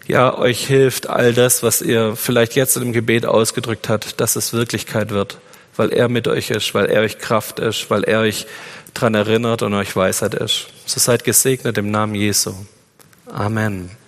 ja 0.08 0.38
euch 0.38 0.67
hilft, 0.67 1.08
all 1.08 1.34
das, 1.34 1.63
was 1.63 1.82
ihr 1.82 2.15
vielleicht 2.15 2.56
jetzt 2.56 2.76
in 2.76 2.84
dem 2.84 2.93
Gebet 2.93 3.26
ausgedrückt 3.26 3.89
habt, 3.89 4.19
dass 4.19 4.36
es 4.36 4.54
Wirklichkeit 4.54 5.12
wird 5.12 5.38
weil 5.76 5.91
er 5.91 6.10
mit 6.10 6.28
euch 6.28 6.49
ist, 6.49 6.73
weil 6.73 6.86
er 6.86 7.02
euch 7.02 7.19
Kraft 7.19 7.60
ist, 7.60 7.89
weil 7.89 8.04
er 8.04 8.19
euch 8.19 8.45
daran 8.93 9.15
erinnert 9.15 9.62
und 9.62 9.73
euch 9.73 9.95
Weisheit 9.95 10.34
ist. 10.36 10.67
So 10.86 10.99
seid 10.99 11.23
gesegnet 11.23 11.78
im 11.78 11.91
Namen 11.91 12.15
Jesu. 12.15 12.54
Amen. 13.28 14.03